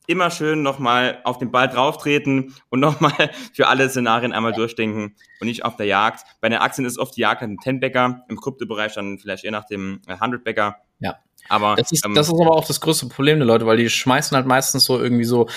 [0.08, 5.48] immer schön nochmal auf den Ball drauftreten und nochmal für alle Szenarien einmal durchdenken und
[5.48, 6.24] nicht auf der Jagd.
[6.40, 9.52] Bei den Aktien ist oft die Jagd nach dem 10-Bäcker, im Kryptobereich dann vielleicht eher
[9.52, 10.78] nach dem 100-Bäcker.
[11.00, 11.20] Äh, ja.
[11.50, 13.90] Aber das ist, ähm, das ist aber auch das größte Problem der Leute, weil die
[13.90, 15.50] schmeißen halt meistens so irgendwie so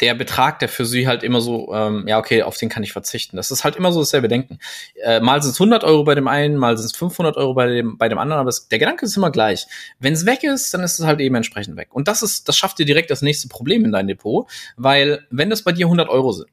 [0.00, 2.92] der Betrag, der für sie halt immer so, ähm, ja, okay, auf den kann ich
[2.92, 3.36] verzichten.
[3.36, 4.58] Das ist halt immer so dasselbe Denken.
[5.02, 7.66] Äh, mal sind es 100 Euro bei dem einen, mal sind es 500 Euro bei
[7.66, 9.66] dem, bei dem anderen, aber es, der Gedanke ist immer gleich.
[9.98, 11.88] Wenn es weg ist, dann ist es halt eben entsprechend weg.
[11.92, 15.50] Und das ist, das schafft dir direkt das nächste Problem in dein Depot, weil wenn
[15.50, 16.48] das bei dir 100 Euro sind,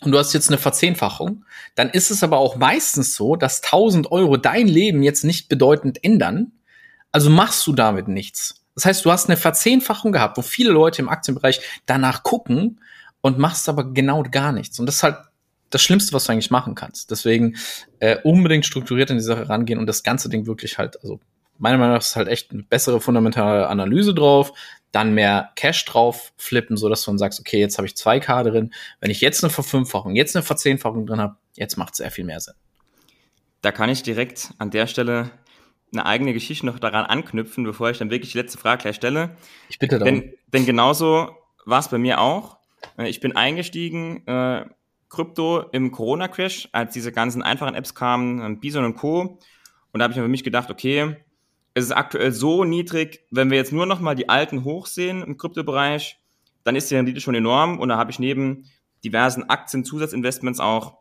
[0.00, 1.44] und du hast jetzt eine Verzehnfachung,
[1.76, 6.04] dann ist es aber auch meistens so, dass 1000 Euro dein Leben jetzt nicht bedeutend
[6.04, 6.52] ändern.
[7.10, 8.63] Also machst du damit nichts.
[8.74, 12.80] Das heißt, du hast eine Verzehnfachung gehabt, wo viele Leute im Aktienbereich danach gucken
[13.20, 14.78] und machst aber genau gar nichts.
[14.78, 15.16] Und das ist halt
[15.70, 17.10] das Schlimmste, was du eigentlich machen kannst.
[17.10, 17.56] Deswegen
[17.98, 21.20] äh, unbedingt strukturiert in die Sache rangehen und das ganze Ding wirklich halt, also
[21.58, 24.52] meiner Meinung nach ist halt echt eine bessere fundamentale Analyse drauf,
[24.92, 28.20] dann mehr Cash drauf flippen, so dass du dann sagst, okay, jetzt habe ich zwei
[28.20, 28.72] K drin.
[29.00, 32.24] Wenn ich jetzt eine Verfünffachung, jetzt eine Verzehnfachung drin habe, jetzt macht es sehr viel
[32.24, 32.54] mehr Sinn.
[33.60, 35.30] Da kann ich direkt an der Stelle
[35.94, 39.36] eine eigene Geschichte noch daran anknüpfen, bevor ich dann wirklich die letzte Frage gleich stelle.
[39.68, 40.20] Ich bitte darum.
[40.20, 42.58] Denn, denn genauso war es bei mir auch.
[42.98, 44.66] Äh, ich bin eingestiegen, äh,
[45.08, 49.38] Krypto im Corona-Crash, als diese ganzen einfachen Apps kamen, Bison und Co.
[49.92, 51.16] Und da habe ich mir für mich gedacht, okay,
[51.74, 55.36] es ist aktuell so niedrig, wenn wir jetzt nur noch mal die alten hochsehen im
[55.36, 56.18] Kryptobereich,
[56.64, 57.78] dann ist die Rendite schon enorm.
[57.78, 58.64] Und da habe ich neben
[59.04, 60.98] diversen Aktien-Zusatzinvestments auch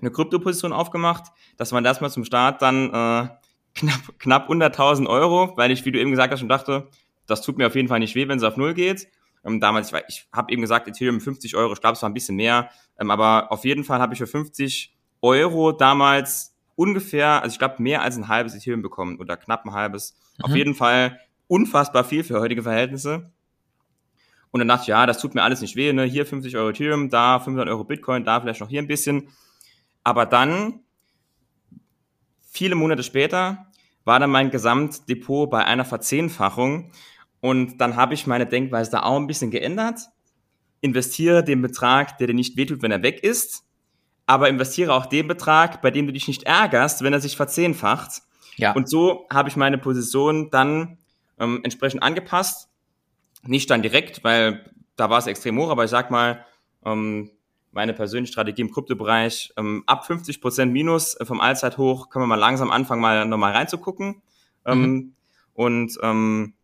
[0.00, 3.28] eine Kryptoposition aufgemacht, dass man das mal zum Start dann äh,
[3.74, 6.88] knapp, knapp 100.000 Euro, weil ich, wie du eben gesagt hast, schon dachte,
[7.26, 9.08] das tut mir auf jeden Fall nicht weh, wenn es auf Null geht.
[9.44, 12.14] Ähm, damals, ich, ich habe eben gesagt, Ethereum 50 Euro, ich glaube, es war ein
[12.14, 17.54] bisschen mehr, ähm, aber auf jeden Fall habe ich für 50 Euro damals ungefähr, also
[17.54, 20.16] ich glaube, mehr als ein halbes Ethereum bekommen oder knapp ein halbes.
[20.38, 20.44] Mhm.
[20.44, 23.32] Auf jeden Fall unfassbar viel für heutige Verhältnisse.
[24.50, 26.04] Und dann dachte ich, ja, das tut mir alles nicht weh, ne?
[26.04, 29.28] Hier 50 Euro Ethereum, da 500 Euro Bitcoin, da vielleicht noch hier ein bisschen.
[30.04, 30.80] Aber dann,
[32.50, 33.66] viele Monate später,
[34.04, 36.92] war dann mein Gesamtdepot bei einer Verzehnfachung.
[37.40, 40.00] Und dann habe ich meine Denkweise da auch ein bisschen geändert.
[40.80, 43.64] Investiere den Betrag, der dir nicht wehtut, wenn er weg ist.
[44.26, 48.22] Aber investiere auch den Betrag, bei dem du dich nicht ärgerst, wenn er sich verzehnfacht.
[48.56, 48.72] Ja.
[48.72, 50.98] Und so habe ich meine Position dann
[51.38, 52.68] ähm, entsprechend angepasst
[53.42, 54.64] nicht dann direkt, weil
[54.96, 56.44] da war es extrem hoch, aber ich sag mal,
[56.84, 57.30] ähm,
[57.78, 62.26] meine persönliche Strategie im Kryptobereich, ähm, ab 50 Prozent Minus äh, vom Allzeithoch können wir
[62.26, 64.20] mal langsam anfangen, mal nochmal reinzugucken.
[64.66, 65.14] Ähm, mhm.
[65.54, 66.54] Und ähm,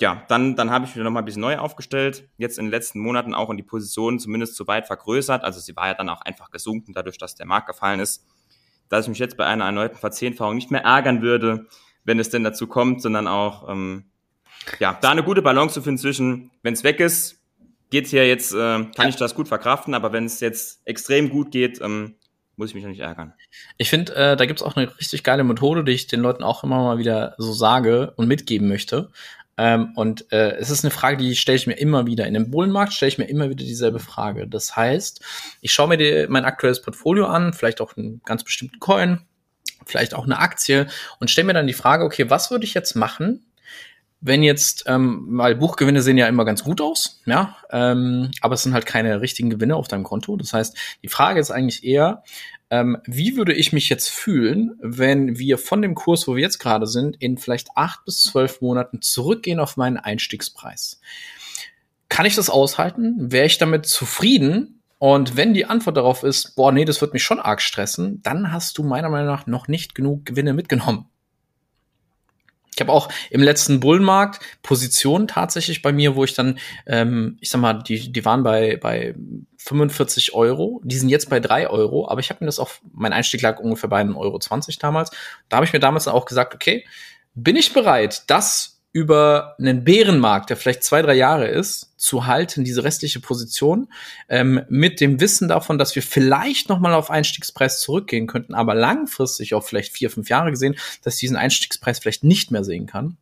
[0.00, 2.98] ja, dann, dann habe ich wieder nochmal ein bisschen neu aufgestellt, jetzt in den letzten
[2.98, 5.44] Monaten auch in die Position zumindest so weit vergrößert.
[5.44, 8.26] Also sie war ja dann auch einfach gesunken, dadurch, dass der Markt gefallen ist,
[8.88, 11.68] dass ich mich jetzt bei einer erneuten Verzehnfachung nicht mehr ärgern würde,
[12.02, 14.06] wenn es denn dazu kommt, sondern auch ähm,
[14.80, 17.43] ja, da eine gute Balance zu finden zwischen, wenn es weg ist,
[17.94, 19.08] geht's hier jetzt, äh, kann ja.
[19.08, 22.16] ich das gut verkraften, aber wenn es jetzt extrem gut geht, ähm,
[22.56, 23.34] muss ich mich noch nicht ärgern.
[23.78, 26.64] Ich finde, äh, da gibt's auch eine richtig geile Methode, die ich den Leuten auch
[26.64, 29.12] immer mal wieder so sage und mitgeben möchte.
[29.56, 32.26] Ähm, und äh, es ist eine Frage, die stelle ich mir immer wieder.
[32.26, 34.48] In dem Bullenmarkt stelle ich mir immer wieder dieselbe Frage.
[34.48, 35.20] Das heißt,
[35.60, 39.20] ich schaue mir die, mein aktuelles Portfolio an, vielleicht auch einen ganz bestimmten Coin,
[39.86, 40.88] vielleicht auch eine Aktie
[41.20, 43.46] und stelle mir dann die Frage, okay, was würde ich jetzt machen,
[44.24, 48.62] wenn jetzt, ähm, weil Buchgewinne sehen ja immer ganz gut aus, ja, ähm, aber es
[48.62, 50.34] sind halt keine richtigen Gewinne auf deinem Konto.
[50.36, 52.24] Das heißt, die Frage ist eigentlich eher,
[52.70, 56.58] ähm, wie würde ich mich jetzt fühlen, wenn wir von dem Kurs, wo wir jetzt
[56.58, 61.00] gerade sind, in vielleicht acht bis zwölf Monaten zurückgehen auf meinen Einstiegspreis?
[62.08, 63.30] Kann ich das aushalten?
[63.30, 64.80] Wäre ich damit zufrieden?
[64.98, 68.52] Und wenn die Antwort darauf ist, boah, nee, das wird mich schon arg stressen, dann
[68.52, 71.10] hast du meiner Meinung nach noch nicht genug Gewinne mitgenommen.
[72.74, 77.50] Ich habe auch im letzten Bullenmarkt Positionen tatsächlich bei mir, wo ich dann, ähm, ich
[77.50, 79.14] sag mal, die, die waren bei, bei
[79.58, 83.12] 45 Euro, die sind jetzt bei 3 Euro, aber ich habe mir das auch, mein
[83.12, 84.38] Einstieg lag ungefähr bei 1,20 Euro
[84.80, 85.10] damals.
[85.48, 86.84] Da habe ich mir damals auch gesagt, okay,
[87.34, 92.62] bin ich bereit, das über einen Bärenmarkt, der vielleicht zwei, drei Jahre ist, zu halten,
[92.62, 93.92] diese restliche Position,
[94.28, 99.52] ähm, mit dem Wissen davon, dass wir vielleicht nochmal auf Einstiegspreis zurückgehen könnten, aber langfristig
[99.54, 103.16] auch vielleicht vier, fünf Jahre gesehen, dass ich diesen Einstiegspreis vielleicht nicht mehr sehen kann.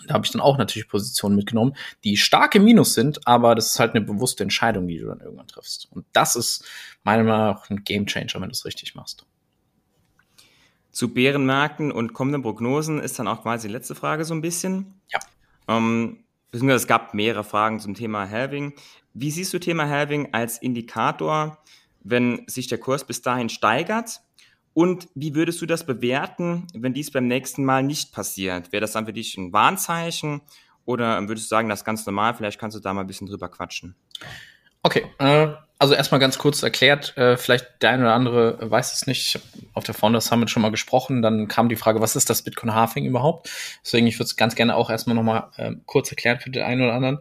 [0.00, 3.72] Und da habe ich dann auch natürlich Positionen mitgenommen, die starke Minus sind, aber das
[3.72, 5.86] ist halt eine bewusste Entscheidung, die du dann irgendwann triffst.
[5.90, 6.64] Und das ist
[7.02, 9.26] meiner Meinung nach ein Game Changer, wenn du es richtig machst
[10.94, 14.94] zu Bärenmärkten und kommenden Prognosen ist dann auch quasi die letzte Frage so ein bisschen.
[15.08, 15.18] Ja.
[15.66, 18.74] Ähm, beziehungsweise es gab mehrere Fragen zum Thema Halving.
[19.12, 21.58] Wie siehst du Thema Halving als Indikator,
[22.04, 24.20] wenn sich der Kurs bis dahin steigert?
[24.72, 28.70] Und wie würdest du das bewerten, wenn dies beim nächsten Mal nicht passiert?
[28.70, 30.42] Wäre das dann für dich ein Warnzeichen
[30.84, 32.34] oder würdest du sagen, das ist ganz normal?
[32.34, 33.96] Vielleicht kannst du da mal ein bisschen drüber quatschen.
[34.82, 39.06] Okay, äh, also erstmal ganz kurz erklärt, äh, vielleicht der eine oder andere weiß es
[39.06, 39.26] nicht.
[39.26, 39.44] Ich habe
[39.74, 41.20] auf der Founders Summit schon mal gesprochen.
[41.20, 43.50] Dann kam die Frage, was ist das Bitcoin Halving überhaupt?
[43.84, 46.82] Deswegen, ich würde es ganz gerne auch erstmal nochmal äh, kurz erklären für den einen
[46.82, 47.18] oder anderen.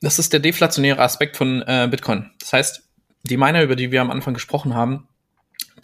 [0.00, 2.30] Das ist der deflationäre Aspekt von äh, Bitcoin.
[2.40, 2.88] Das heißt,
[3.24, 5.08] die Miner, über die wir am Anfang gesprochen haben,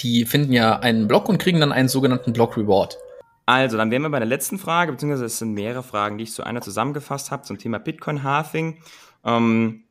[0.00, 2.98] die finden ja einen Block und kriegen dann einen sogenannten Block Reward.
[3.46, 6.32] Also, dann wären wir bei der letzten Frage, beziehungsweise es sind mehrere Fragen, die ich
[6.32, 8.78] zu einer zusammengefasst habe zum Thema Bitcoin Halving.
[9.24, 9.83] Ähm,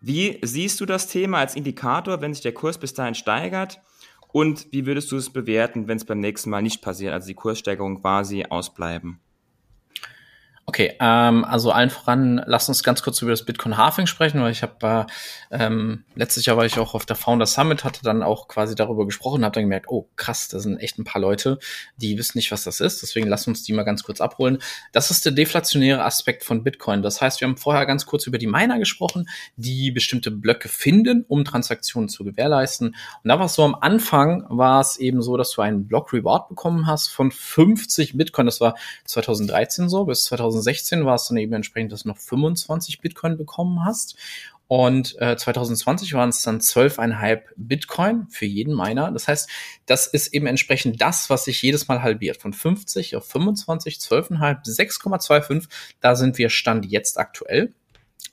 [0.00, 3.80] wie siehst du das Thema als Indikator, wenn sich der Kurs bis dahin steigert?
[4.32, 7.34] Und wie würdest du es bewerten, wenn es beim nächsten Mal nicht passiert, also die
[7.34, 9.20] Kurssteigerung quasi ausbleiben?
[10.66, 14.52] Okay, ähm, also allen voran, lass uns ganz kurz über das Bitcoin Halving sprechen, weil
[14.52, 15.06] ich habe
[15.50, 18.76] äh, ähm, letztes Jahr war ich auch auf der Founder Summit, hatte dann auch quasi
[18.76, 21.58] darüber gesprochen, habe dann gemerkt, oh krass, da sind echt ein paar Leute,
[21.96, 23.02] die wissen nicht, was das ist.
[23.02, 24.58] Deswegen lass uns die mal ganz kurz abholen.
[24.92, 27.02] Das ist der deflationäre Aspekt von Bitcoin.
[27.02, 31.24] Das heißt, wir haben vorher ganz kurz über die Miner gesprochen, die bestimmte Blöcke finden,
[31.26, 32.88] um Transaktionen zu gewährleisten.
[32.88, 36.12] Und da war es so am Anfang, war es eben so, dass du einen Block
[36.12, 38.46] Reward bekommen hast von 50 Bitcoin.
[38.46, 42.18] Das war 2013 so bis 2016 2016 war es dann eben entsprechend, dass du noch
[42.18, 44.16] 25 Bitcoin bekommen hast.
[44.68, 49.10] Und äh, 2020 waren es dann 12,5 Bitcoin für jeden Miner.
[49.10, 49.50] Das heißt,
[49.86, 52.36] das ist eben entsprechend das, was sich jedes Mal halbiert.
[52.36, 55.68] Von 50 auf 25, 12,5, 6,25.
[56.00, 57.74] Da sind wir Stand jetzt aktuell.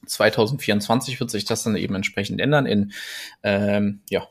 [0.05, 2.93] 2024 wird sich das dann eben entsprechend ändern in,
[3.41, 4.28] ähm, ja,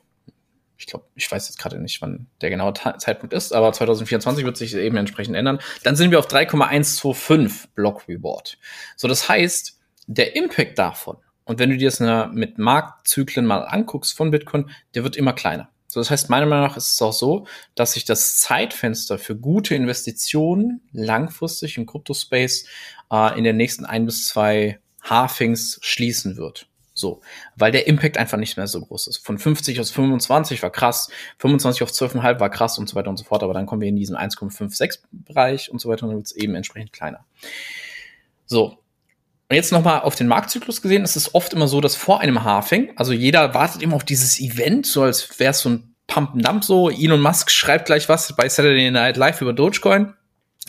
[0.78, 4.56] ich glaube, ich weiß jetzt gerade nicht, wann der genaue Zeitpunkt ist, aber 2024 wird
[4.56, 5.58] sich eben entsprechend ändern.
[5.82, 8.58] Dann sind wir auf 3,125 Block Reward.
[8.96, 12.00] So, das heißt, der Impact davon, und wenn du dir das
[12.32, 15.70] mit Marktzyklen mal anguckst von Bitcoin, der wird immer kleiner.
[15.86, 19.36] So, das heißt, meiner Meinung nach ist es auch so, dass sich das Zeitfenster für
[19.36, 22.66] gute Investitionen langfristig im Kryptospace
[23.10, 26.68] äh, in den nächsten ein bis zwei Halfings schließen wird.
[26.98, 27.20] So,
[27.56, 29.18] weil der Impact einfach nicht mehr so groß ist.
[29.18, 33.18] Von 50 auf 25 war krass, 25 auf 12,5 war krass und so weiter und
[33.18, 36.16] so fort, aber dann kommen wir in diesen 1,56 Bereich und so weiter und dann
[36.16, 37.26] wird es eben entsprechend kleiner.
[38.46, 38.78] So.
[39.48, 42.44] Und jetzt nochmal auf den Marktzyklus gesehen, ist es oft immer so, dass vor einem
[42.44, 46.30] Halving, also jeder wartet immer auf dieses Event, so als wäre es so ein Pump
[46.32, 46.88] and Dump so.
[46.88, 50.14] Elon Musk schreibt gleich was bei Saturday Night Live über Dogecoin.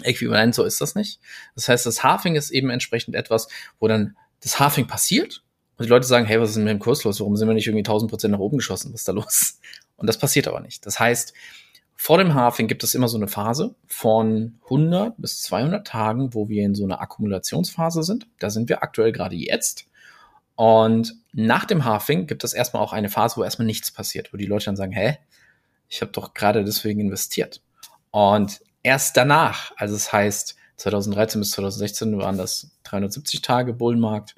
[0.03, 1.21] Äquivalent, so ist das nicht.
[1.55, 3.47] Das heißt, das Halving ist eben entsprechend etwas,
[3.79, 5.41] wo dann das Halving passiert
[5.77, 7.19] und die Leute sagen, hey, was ist denn mit dem Kurs los?
[7.19, 8.93] Warum sind wir nicht irgendwie 1000 Prozent nach oben geschossen?
[8.93, 9.59] Was ist da los?
[9.97, 10.85] Und das passiert aber nicht.
[10.85, 11.33] Das heißt,
[11.95, 16.49] vor dem Halving gibt es immer so eine Phase von 100 bis 200 Tagen, wo
[16.49, 18.27] wir in so einer Akkumulationsphase sind.
[18.39, 19.87] Da sind wir aktuell gerade jetzt.
[20.55, 24.37] Und nach dem Halving gibt es erstmal auch eine Phase, wo erstmal nichts passiert, wo
[24.37, 25.17] die Leute dann sagen, hä,
[25.89, 27.61] ich habe doch gerade deswegen investiert.
[28.11, 34.35] Und erst danach, also es das heißt 2013 bis 2016 waren das 370 Tage Bullenmarkt,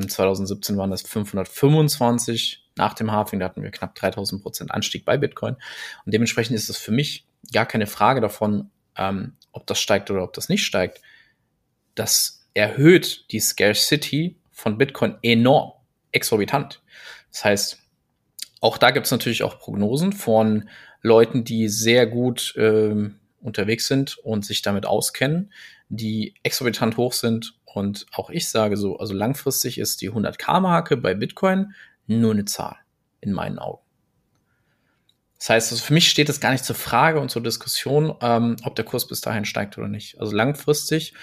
[0.00, 5.18] 2017 waren das 525 nach dem Halving, da hatten wir knapp 3000 Prozent Anstieg bei
[5.18, 5.56] Bitcoin.
[6.04, 10.24] Und dementsprechend ist es für mich gar keine Frage davon, ähm, ob das steigt oder
[10.24, 11.00] ob das nicht steigt.
[11.94, 15.72] Das erhöht die Scarcity von Bitcoin enorm,
[16.12, 16.82] exorbitant.
[17.30, 17.78] Das heißt,
[18.60, 20.68] auch da gibt es natürlich auch Prognosen von
[21.02, 25.52] Leuten, die sehr gut ähm, unterwegs sind und sich damit auskennen,
[25.88, 27.54] die exorbitant hoch sind.
[27.74, 31.74] Und auch ich sage so, also langfristig ist die 100k-Marke bei Bitcoin
[32.06, 32.76] nur eine Zahl
[33.20, 33.82] in meinen Augen.
[35.38, 38.56] Das heißt, also für mich steht es gar nicht zur Frage und zur Diskussion, ähm,
[38.62, 40.20] ob der Kurs bis dahin steigt oder nicht.
[40.20, 41.14] Also langfristig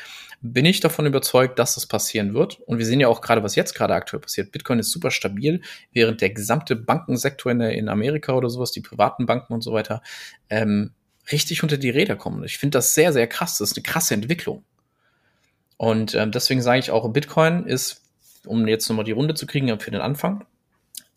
[0.41, 2.60] bin ich davon überzeugt, dass das passieren wird.
[2.62, 4.52] Und wir sehen ja auch gerade, was jetzt gerade aktuell passiert.
[4.52, 5.62] Bitcoin ist super stabil,
[5.93, 10.02] während der gesamte Bankensektor in, in Amerika oder sowas, die privaten Banken und so weiter,
[10.50, 10.93] ähm,
[11.32, 12.43] richtig unter die Räder kommen.
[12.43, 13.58] Ich finde das sehr, sehr krass.
[13.58, 14.66] Das ist eine krasse Entwicklung.
[15.80, 18.01] Und ähm, deswegen sage ich auch, Bitcoin ist,
[18.45, 20.45] um jetzt nochmal die Runde zu kriegen für den Anfang,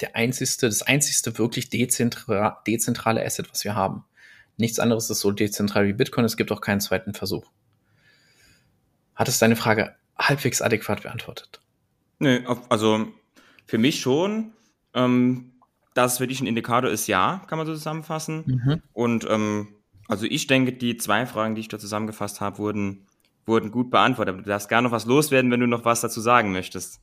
[0.01, 4.05] der einzigste, das einzigste wirklich dezentra dezentrale Asset, was wir haben.
[4.57, 6.25] Nichts anderes ist so dezentral wie Bitcoin.
[6.25, 7.51] Es gibt auch keinen zweiten Versuch.
[9.17, 11.61] Hat es deine Frage halbwegs adäquat beantwortet?
[12.21, 13.09] Nö, also
[13.67, 14.53] für mich schon.
[14.95, 15.49] Ähm,
[15.95, 18.45] dass wirklich ein Indikator ist, ja, kann man so zusammenfassen.
[18.47, 18.83] Mhm.
[18.93, 19.75] Und ähm,
[20.07, 23.07] also ich denke, die zwei Fragen, die ich da zusammengefasst habe, wurden,
[23.47, 24.39] wurden gut beantwortet.
[24.39, 27.01] Du darfst gerne noch was loswerden, wenn du noch was dazu sagen möchtest.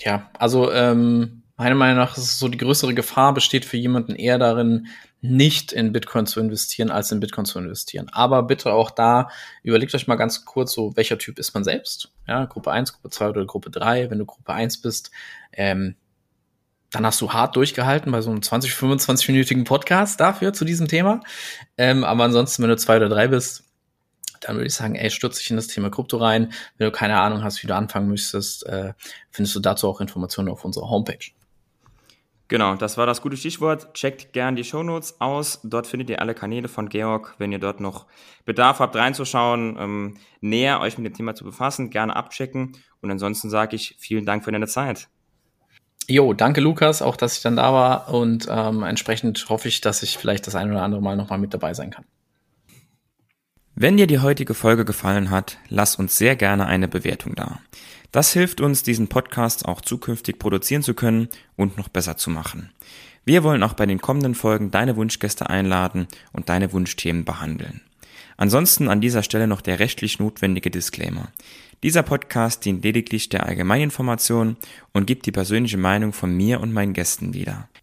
[0.00, 4.16] Ja, also ähm, Meiner Meinung nach ist es so, die größere Gefahr besteht für jemanden
[4.16, 4.88] eher darin,
[5.20, 8.08] nicht in Bitcoin zu investieren, als in Bitcoin zu investieren.
[8.10, 9.30] Aber bitte auch da,
[9.62, 12.10] überlegt euch mal ganz kurz so, welcher Typ ist man selbst?
[12.26, 14.10] Ja, Gruppe 1, Gruppe 2 oder Gruppe 3.
[14.10, 15.12] Wenn du Gruppe 1 bist,
[15.52, 15.94] ähm,
[16.90, 21.20] dann hast du hart durchgehalten bei so einem 20, 25-minütigen Podcast dafür zu diesem Thema.
[21.78, 23.62] Ähm, aber ansonsten, wenn du 2 oder 3 bist,
[24.46, 26.52] dann würde ich sagen, ey, stürz dich in das Thema Krypto rein.
[26.76, 28.92] Wenn du keine Ahnung hast, wie du anfangen müsstest, äh,
[29.30, 31.32] findest du dazu auch Informationen auf unserer Homepage.
[32.48, 33.94] Genau, das war das gute Stichwort.
[33.94, 35.60] Checkt gern die Shownotes aus.
[35.64, 37.34] Dort findet ihr alle Kanäle von Georg.
[37.38, 38.06] Wenn ihr dort noch
[38.44, 42.76] Bedarf habt, reinzuschauen, ähm, näher euch mit dem Thema zu befassen, gerne abchecken.
[43.00, 45.08] Und ansonsten sage ich vielen Dank für deine Zeit.
[46.06, 50.02] Jo, danke Lukas, auch dass ich dann da war und ähm, entsprechend hoffe ich, dass
[50.02, 52.04] ich vielleicht das ein oder andere Mal nochmal mit dabei sein kann.
[53.76, 57.58] Wenn dir die heutige Folge gefallen hat, lass uns sehr gerne eine Bewertung da.
[58.12, 62.70] Das hilft uns, diesen Podcast auch zukünftig produzieren zu können und noch besser zu machen.
[63.24, 67.80] Wir wollen auch bei den kommenden Folgen deine Wunschgäste einladen und deine Wunschthemen behandeln.
[68.36, 71.32] Ansonsten an dieser Stelle noch der rechtlich notwendige Disclaimer.
[71.82, 74.56] Dieser Podcast dient lediglich der Allgemeininformation
[74.92, 77.68] und gibt die persönliche Meinung von mir und meinen Gästen wieder.